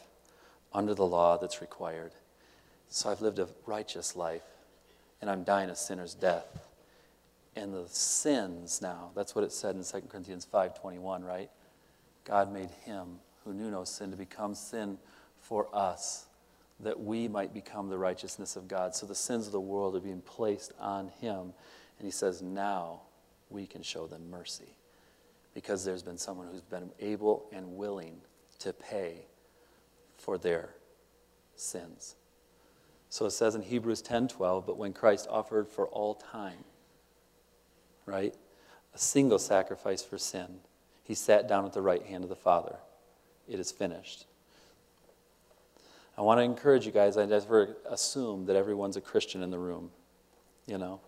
under 0.72 0.94
the 0.94 1.06
law 1.06 1.38
that's 1.38 1.62
required. 1.62 2.12
So 2.90 3.10
I've 3.10 3.22
lived 3.22 3.38
a 3.38 3.48
righteous 3.66 4.14
life 4.14 4.42
and 5.24 5.30
I'm 5.30 5.42
dying 5.42 5.70
a 5.70 5.74
sinner's 5.74 6.12
death. 6.12 6.68
And 7.56 7.72
the 7.72 7.88
sins 7.88 8.82
now, 8.82 9.10
that's 9.14 9.34
what 9.34 9.42
it 9.42 9.52
said 9.52 9.74
in 9.74 9.82
2 9.82 10.06
Corinthians 10.06 10.46
5.21, 10.52 11.24
right? 11.24 11.48
God 12.26 12.52
made 12.52 12.68
him 12.84 13.20
who 13.42 13.54
knew 13.54 13.70
no 13.70 13.84
sin 13.84 14.10
to 14.10 14.18
become 14.18 14.54
sin 14.54 14.98
for 15.40 15.66
us, 15.72 16.26
that 16.80 17.00
we 17.00 17.26
might 17.26 17.54
become 17.54 17.88
the 17.88 17.96
righteousness 17.96 18.54
of 18.54 18.68
God. 18.68 18.94
So 18.94 19.06
the 19.06 19.14
sins 19.14 19.46
of 19.46 19.52
the 19.52 19.60
world 19.60 19.96
are 19.96 20.00
being 20.00 20.20
placed 20.20 20.74
on 20.78 21.08
him. 21.22 21.54
And 21.98 22.04
he 22.04 22.10
says, 22.10 22.42
now 22.42 23.00
we 23.48 23.66
can 23.66 23.82
show 23.82 24.06
them 24.06 24.28
mercy. 24.30 24.76
Because 25.54 25.86
there's 25.86 26.02
been 26.02 26.18
someone 26.18 26.48
who's 26.52 26.60
been 26.60 26.90
able 27.00 27.46
and 27.50 27.78
willing 27.78 28.20
to 28.58 28.74
pay 28.74 29.24
for 30.18 30.36
their 30.36 30.68
sins. 31.56 32.14
So 33.14 33.26
it 33.26 33.30
says 33.30 33.54
in 33.54 33.62
Hebrews 33.62 34.02
10:12, 34.02 34.66
but 34.66 34.76
when 34.76 34.92
Christ 34.92 35.28
offered 35.30 35.68
for 35.68 35.86
all 35.86 36.16
time, 36.16 36.64
right, 38.06 38.34
a 38.92 38.98
single 38.98 39.38
sacrifice 39.38 40.02
for 40.02 40.18
sin, 40.18 40.62
he 41.04 41.14
sat 41.14 41.46
down 41.46 41.64
at 41.64 41.72
the 41.72 41.80
right 41.80 42.02
hand 42.02 42.24
of 42.24 42.28
the 42.28 42.34
Father. 42.34 42.76
It 43.46 43.60
is 43.60 43.70
finished. 43.70 44.26
I 46.18 46.22
want 46.22 46.38
to 46.38 46.42
encourage 46.42 46.86
you 46.86 46.90
guys, 46.90 47.16
I 47.16 47.24
never 47.24 47.76
assume 47.88 48.46
that 48.46 48.56
everyone's 48.56 48.96
a 48.96 49.00
Christian 49.00 49.44
in 49.44 49.52
the 49.52 49.60
room, 49.60 49.92
you 50.66 50.76
know. 50.76 51.00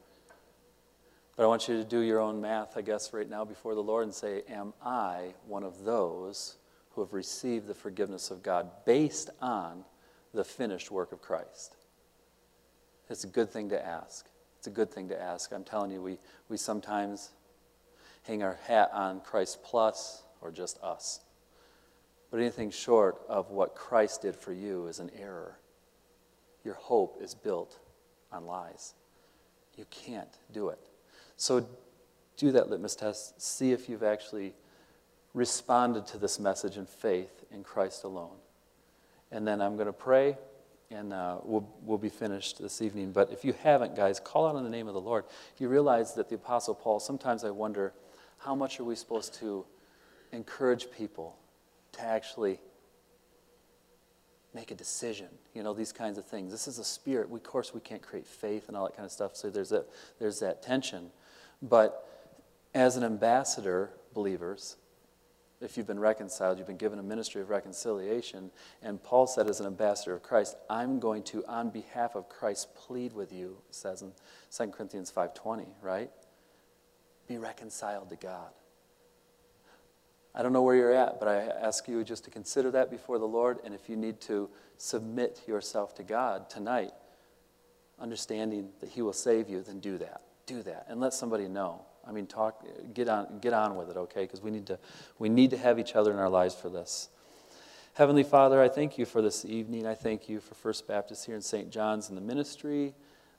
But 1.35 1.43
I 1.43 1.47
want 1.49 1.67
you 1.67 1.77
to 1.77 1.85
do 1.85 2.03
your 2.03 2.21
own 2.21 2.41
math, 2.41 2.77
I 2.77 2.83
guess, 2.83 3.13
right 3.13 3.29
now 3.29 3.45
before 3.45 3.75
the 3.75 3.83
Lord 3.83 4.05
and 4.05 4.15
say, 4.15 4.45
Am 4.49 4.75
I 4.81 5.35
one 5.45 5.65
of 5.65 5.83
those 5.83 6.55
who 6.91 7.01
have 7.01 7.13
received 7.13 7.67
the 7.67 7.75
forgiveness 7.75 8.31
of 8.31 8.45
God 8.45 8.71
based 8.85 9.31
on 9.41 9.85
the 10.33 10.45
finished 10.45 10.93
work 10.93 11.11
of 11.11 11.21
Christ? 11.21 11.75
It's 13.09 13.25
a 13.25 13.29
good 13.29 13.51
thing 13.51 13.69
to 13.71 13.87
ask. 13.87 14.27
It's 14.59 14.67
a 14.67 14.71
good 14.71 14.91
thing 14.91 15.09
to 15.09 15.21
ask. 15.21 15.53
I'm 15.53 15.65
telling 15.65 15.91
you, 15.91 16.03
we, 16.03 16.19
we 16.49 16.57
sometimes 16.57 17.31
hang 18.23 18.43
our 18.43 18.59
hat 18.67 18.91
on 18.93 19.21
Christ 19.21 19.63
plus 19.63 20.23
or 20.41 20.51
just 20.51 20.83
us. 20.83 21.21
But 22.31 22.41
anything 22.41 22.71
short 22.71 23.21
of 23.29 23.51
what 23.51 23.75
Christ 23.75 24.23
did 24.23 24.35
for 24.35 24.53
you 24.53 24.89
is 24.89 24.99
an 24.99 25.11
error. 25.19 25.57
Your 26.65 26.75
hope 26.75 27.19
is 27.23 27.35
built 27.35 27.79
on 28.33 28.47
lies. 28.47 28.95
You 29.77 29.87
can't 29.91 30.37
do 30.53 30.71
it. 30.71 30.81
So 31.37 31.67
do 32.37 32.53
that 32.53 32.69
litmus 32.69 32.97
test. 32.97 33.41
See 33.41 33.73
if 33.73 33.89
you've 33.89 34.03
actually 34.03 34.55
responded 35.35 36.07
to 36.09 36.19
this 36.19 36.41
message 36.41 36.77
in 36.77 36.87
faith 36.87 37.45
in 37.53 37.63
Christ 37.63 38.05
alone. 38.05 38.37
And 39.31 39.47
then 39.47 39.61
I'm 39.61 39.77
going 39.77 39.87
to 39.87 39.93
pray, 39.93 40.37
and 40.91 41.13
uh, 41.13 41.39
we'll, 41.43 41.69
we'll 41.83 41.99
be 41.99 42.09
finished 42.09 42.61
this 42.61 42.81
evening. 42.81 43.13
But 43.13 43.33
if 43.33 43.45
you 43.45 43.55
haven't, 43.63 43.97
guys, 43.97 44.21
call 44.21 44.47
out 44.47 44.57
on 44.57 44.65
the 44.65 44.71
name 44.71 44.89
of 44.89 44.95
the 44.95 45.01
Lord. 45.01 45.25
You 45.59 45.69
realize 45.69 46.15
that 46.15 46.29
the 46.29 46.37
Apostle 46.37 46.75
Paul, 46.75 47.01
sometimes 47.01 47.45
I 47.45 47.51
wonder 47.51 47.93
how 48.39 48.55
much 48.55 48.79
are 48.79 48.85
we 48.85 48.95
supposed 48.95 49.35
to 49.41 49.65
encourage 50.33 50.91
people 50.91 51.37
to 51.93 52.03
actually 52.03 52.61
make 54.55 54.71
a 54.71 54.75
decision 54.75 55.29
you 55.55 55.63
know 55.63 55.75
these 55.75 55.93
kinds 55.93 56.17
of 56.17 56.25
things 56.25 56.51
this 56.51 56.67
is 56.67 56.79
a 56.79 56.85
spirit 56.85 57.29
we, 57.29 57.37
of 57.37 57.45
course 57.45 57.75
we 57.75 57.81
can't 57.81 58.01
create 58.01 58.27
faith 58.27 58.69
and 58.69 58.77
all 58.77 58.87
that 58.87 58.97
kind 58.97 59.05
of 59.05 59.13
stuff 59.13 59.37
so 59.37 59.51
there's, 59.51 59.71
a, 59.71 59.85
there's 60.19 60.41
that 60.41 60.63
tension 60.63 61.11
but 61.61 62.09
as 62.75 62.97
an 62.97 63.05
ambassador 63.05 63.91
believers 64.15 64.77
if 65.61 65.77
you've 65.77 65.87
been 65.87 66.01
reconciled 66.01 66.59
you've 66.59 66.67
been 66.67 66.77
given 66.77 66.99
a 66.99 67.03
ministry 67.03 67.41
of 67.41 67.49
reconciliation 67.49 68.51
and 68.83 69.03
paul 69.03 69.27
said 69.27 69.49
as 69.49 69.61
an 69.61 69.67
ambassador 69.67 70.15
of 70.15 70.23
christ 70.23 70.57
i'm 70.69 70.99
going 70.99 71.23
to 71.23 71.45
on 71.47 71.71
behalf 71.71 72.15
of 72.15 72.29
christ 72.29 72.75
plead 72.75 73.13
with 73.13 73.33
you 73.33 73.57
says 73.71 74.03
in 74.03 74.13
2 74.57 74.67
corinthians 74.69 75.11
5.20 75.11 75.67
right 75.83 76.11
be 77.27 77.39
reconciled 77.39 78.09
to 78.11 78.17
god 78.17 78.51
I 80.37 80.43
don't 80.43 80.53
know 80.53 80.63
where 80.63 80.77
you're 80.77 80.93
at, 80.93 81.19
but 81.19 81.29
I 81.29 81.37
ask 81.37 81.89
you 81.89 82.05
just 82.05 82.25
to 82.25 82.31
consider 82.31 82.71
that 82.73 82.91
before 82.91 83.19
the 83.19 83.27
Lord. 83.27 83.59
And 83.65 83.75
if 83.75 83.89
you 83.89 83.97
need 83.97 84.21
to 84.23 84.51
submit 84.77 85.41
yourself 85.47 85.95
to 85.95 86.03
God 86.03 86.51
tonight, 86.51 86.93
understanding 87.99 88.69
that 88.81 88.91
He 88.91 89.01
will 89.01 89.15
save 89.15 89.49
you, 89.49 89.63
then 89.63 89.81
do 89.81 89.97
that. 89.97 90.21
Do 90.45 90.63
that. 90.65 90.87
And 90.91 91.01
let 91.01 91.15
somebody 91.15 91.49
know. 91.49 91.87
I 92.07 92.13
mean, 92.13 92.27
talk, 92.27 92.65
get 92.95 93.09
on, 93.09 93.39
get 93.41 93.53
on 93.53 93.77
with 93.77 93.91
it, 93.91 93.97
okay? 93.97 94.23
Because 94.23 94.41
we, 94.41 94.51
need 94.51 94.67
to, 94.67 94.79
we 95.19 95.29
need 95.29 95.51
to 95.51 95.57
have 95.57 95.79
each 95.79 95.95
other 95.97 96.13
in 96.13 96.19
our 96.19 96.29
lives 96.29 96.55
for 96.55 96.69
this. 96.69 97.09
Heavenly 97.95 98.25
Father, 98.25 98.61
I 98.61 98.69
thank 98.69 98.99
you 98.99 99.07
for 99.07 99.23
this 99.23 99.45
evening. 99.45 99.87
I 99.87 99.95
thank 99.95 100.29
you 100.29 100.41
for 100.41 100.55
First 100.55 100.87
Baptist 100.87 101.27
here 101.27 101.35
in 101.35 101.43
St. 101.43 101.71
John's 101.71 102.09
and 102.09 102.17
the 102.17 102.23
ministry 102.23 102.95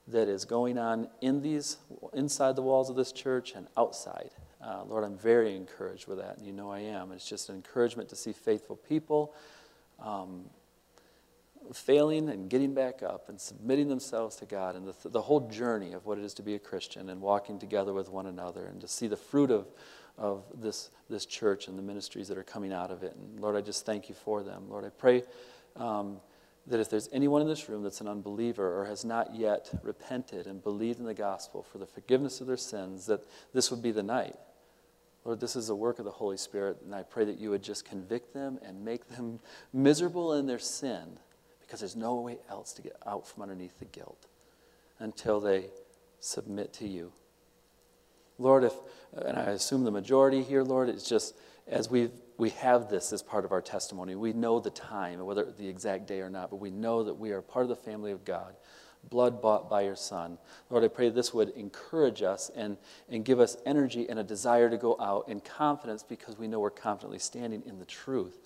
that 0.08 0.28
is 0.28 0.44
going 0.44 0.78
on 0.78 1.08
in 1.20 1.40
these, 1.42 1.76
inside 2.12 2.56
the 2.56 2.62
walls 2.62 2.90
of 2.90 2.96
this 2.96 3.12
church 3.12 3.52
and 3.54 3.68
outside. 3.76 4.30
Uh, 4.60 4.82
Lord, 4.84 5.04
I'm 5.04 5.16
very 5.16 5.54
encouraged 5.54 6.08
with 6.08 6.18
that, 6.18 6.38
and 6.38 6.46
you 6.46 6.52
know 6.52 6.70
I 6.70 6.80
am. 6.80 7.12
It's 7.12 7.28
just 7.28 7.48
an 7.48 7.54
encouragement 7.54 8.08
to 8.08 8.16
see 8.16 8.32
faithful 8.32 8.76
people 8.76 9.34
um, 10.00 10.46
failing 11.72 12.28
and 12.28 12.48
getting 12.48 12.74
back 12.74 13.02
up 13.02 13.28
and 13.28 13.40
submitting 13.40 13.88
themselves 13.88 14.36
to 14.36 14.46
God 14.46 14.76
and 14.76 14.86
the, 14.86 15.08
the 15.08 15.22
whole 15.22 15.48
journey 15.48 15.92
of 15.92 16.06
what 16.06 16.18
it 16.18 16.24
is 16.24 16.34
to 16.34 16.42
be 16.42 16.54
a 16.54 16.58
Christian 16.58 17.10
and 17.10 17.20
walking 17.20 17.58
together 17.58 17.92
with 17.92 18.08
one 18.08 18.26
another 18.26 18.66
and 18.66 18.80
to 18.80 18.88
see 18.88 19.06
the 19.06 19.16
fruit 19.16 19.50
of, 19.50 19.66
of 20.16 20.44
this, 20.54 20.90
this 21.08 21.26
church 21.26 21.68
and 21.68 21.78
the 21.78 21.82
ministries 21.82 22.28
that 22.28 22.38
are 22.38 22.44
coming 22.44 22.72
out 22.72 22.90
of 22.90 23.02
it. 23.02 23.14
And 23.16 23.40
Lord, 23.40 23.56
I 23.56 23.60
just 23.60 23.84
thank 23.86 24.08
you 24.08 24.14
for 24.14 24.42
them. 24.42 24.64
Lord, 24.68 24.84
I 24.84 24.90
pray. 24.90 25.22
Um, 25.76 26.20
that 26.66 26.80
if 26.80 26.90
there's 26.90 27.08
anyone 27.12 27.40
in 27.40 27.48
this 27.48 27.68
room 27.68 27.82
that's 27.82 28.00
an 28.00 28.08
unbeliever 28.08 28.78
or 28.78 28.84
has 28.84 29.04
not 29.04 29.34
yet 29.34 29.70
repented 29.82 30.46
and 30.46 30.62
believed 30.62 31.00
in 31.00 31.06
the 31.06 31.14
gospel 31.14 31.62
for 31.62 31.78
the 31.78 31.86
forgiveness 31.86 32.40
of 32.42 32.46
their 32.46 32.58
sins, 32.58 33.06
that 33.06 33.22
this 33.54 33.70
would 33.70 33.82
be 33.82 33.90
the 33.90 34.02
night. 34.02 34.36
Lord, 35.24 35.40
this 35.40 35.56
is 35.56 35.70
a 35.70 35.74
work 35.74 35.98
of 35.98 36.04
the 36.04 36.10
Holy 36.10 36.36
Spirit, 36.36 36.78
and 36.84 36.94
I 36.94 37.02
pray 37.02 37.24
that 37.24 37.38
you 37.38 37.50
would 37.50 37.62
just 37.62 37.84
convict 37.84 38.34
them 38.34 38.58
and 38.62 38.84
make 38.84 39.08
them 39.08 39.40
miserable 39.72 40.34
in 40.34 40.46
their 40.46 40.58
sin 40.58 41.18
because 41.68 41.80
there's 41.80 41.96
no 41.96 42.14
way 42.14 42.38
else 42.48 42.72
to 42.72 42.82
get 42.82 42.96
out 43.06 43.28
from 43.28 43.42
underneath 43.42 43.78
the 43.78 43.84
guilt 43.84 44.26
until 44.98 45.38
they 45.38 45.66
submit 46.18 46.72
to 46.72 46.88
you. 46.88 47.12
Lord, 48.38 48.64
if, 48.64 48.72
and 49.12 49.36
I 49.36 49.50
assume 49.50 49.84
the 49.84 49.90
majority 49.90 50.42
here, 50.42 50.62
Lord, 50.62 50.88
it's 50.88 51.06
just 51.06 51.34
as 51.66 51.90
we 51.90 52.08
we 52.38 52.50
have 52.50 52.88
this 52.88 53.12
as 53.12 53.20
part 53.20 53.44
of 53.44 53.50
our 53.50 53.60
testimony. 53.60 54.14
We 54.14 54.32
know 54.32 54.60
the 54.60 54.70
time, 54.70 55.18
whether 55.24 55.44
the 55.44 55.68
exact 55.68 56.06
day 56.06 56.20
or 56.20 56.30
not, 56.30 56.50
but 56.50 56.56
we 56.56 56.70
know 56.70 57.02
that 57.02 57.14
we 57.14 57.32
are 57.32 57.42
part 57.42 57.64
of 57.64 57.68
the 57.68 57.76
family 57.76 58.12
of 58.12 58.24
God 58.24 58.54
blood 59.10 59.40
bought 59.40 59.70
by 59.70 59.82
your 59.82 59.96
Son. 59.96 60.38
Lord, 60.70 60.84
I 60.84 60.88
pray 60.88 61.08
this 61.08 61.32
would 61.32 61.50
encourage 61.50 62.22
us 62.22 62.50
and, 62.54 62.76
and 63.08 63.24
give 63.24 63.40
us 63.40 63.56
energy 63.64 64.08
and 64.08 64.18
a 64.18 64.24
desire 64.24 64.68
to 64.68 64.76
go 64.76 64.96
out 65.00 65.28
in 65.28 65.40
confidence 65.40 66.02
because 66.02 66.38
we 66.38 66.48
know 66.48 66.60
we're 66.60 66.70
confidently 66.70 67.18
standing 67.18 67.62
in 67.66 67.78
the 67.78 67.84
truth 67.84 68.38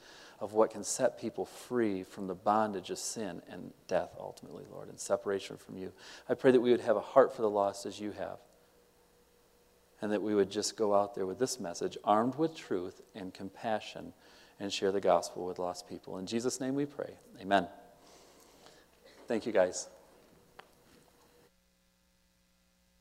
of 0.42 0.54
what 0.54 0.72
can 0.72 0.82
set 0.82 1.20
people 1.20 1.44
free 1.44 2.02
from 2.02 2.26
the 2.26 2.34
bondage 2.34 2.90
of 2.90 2.98
sin 2.98 3.40
and 3.48 3.72
death, 3.86 4.10
ultimately, 4.18 4.64
Lord, 4.72 4.88
and 4.88 4.98
separation 4.98 5.56
from 5.56 5.78
you. 5.78 5.92
I 6.28 6.34
pray 6.34 6.50
that 6.50 6.60
we 6.60 6.72
would 6.72 6.80
have 6.80 6.96
a 6.96 7.00
heart 7.00 7.34
for 7.34 7.42
the 7.42 7.48
lost 7.48 7.86
as 7.86 8.00
you 8.00 8.10
have. 8.10 8.38
And 10.00 10.10
that 10.10 10.20
we 10.20 10.34
would 10.34 10.50
just 10.50 10.76
go 10.76 10.96
out 10.96 11.14
there 11.14 11.26
with 11.26 11.38
this 11.38 11.60
message, 11.60 11.96
armed 12.02 12.34
with 12.34 12.56
truth 12.56 13.00
and 13.14 13.32
compassion, 13.32 14.12
and 14.58 14.72
share 14.72 14.90
the 14.90 15.00
gospel 15.00 15.46
with 15.46 15.60
lost 15.60 15.88
people. 15.88 16.18
In 16.18 16.26
Jesus' 16.26 16.60
name 16.60 16.74
we 16.74 16.86
pray. 16.86 17.14
Amen. 17.40 17.68
Thank 19.28 19.46
you, 19.46 19.52
guys. 19.52 19.86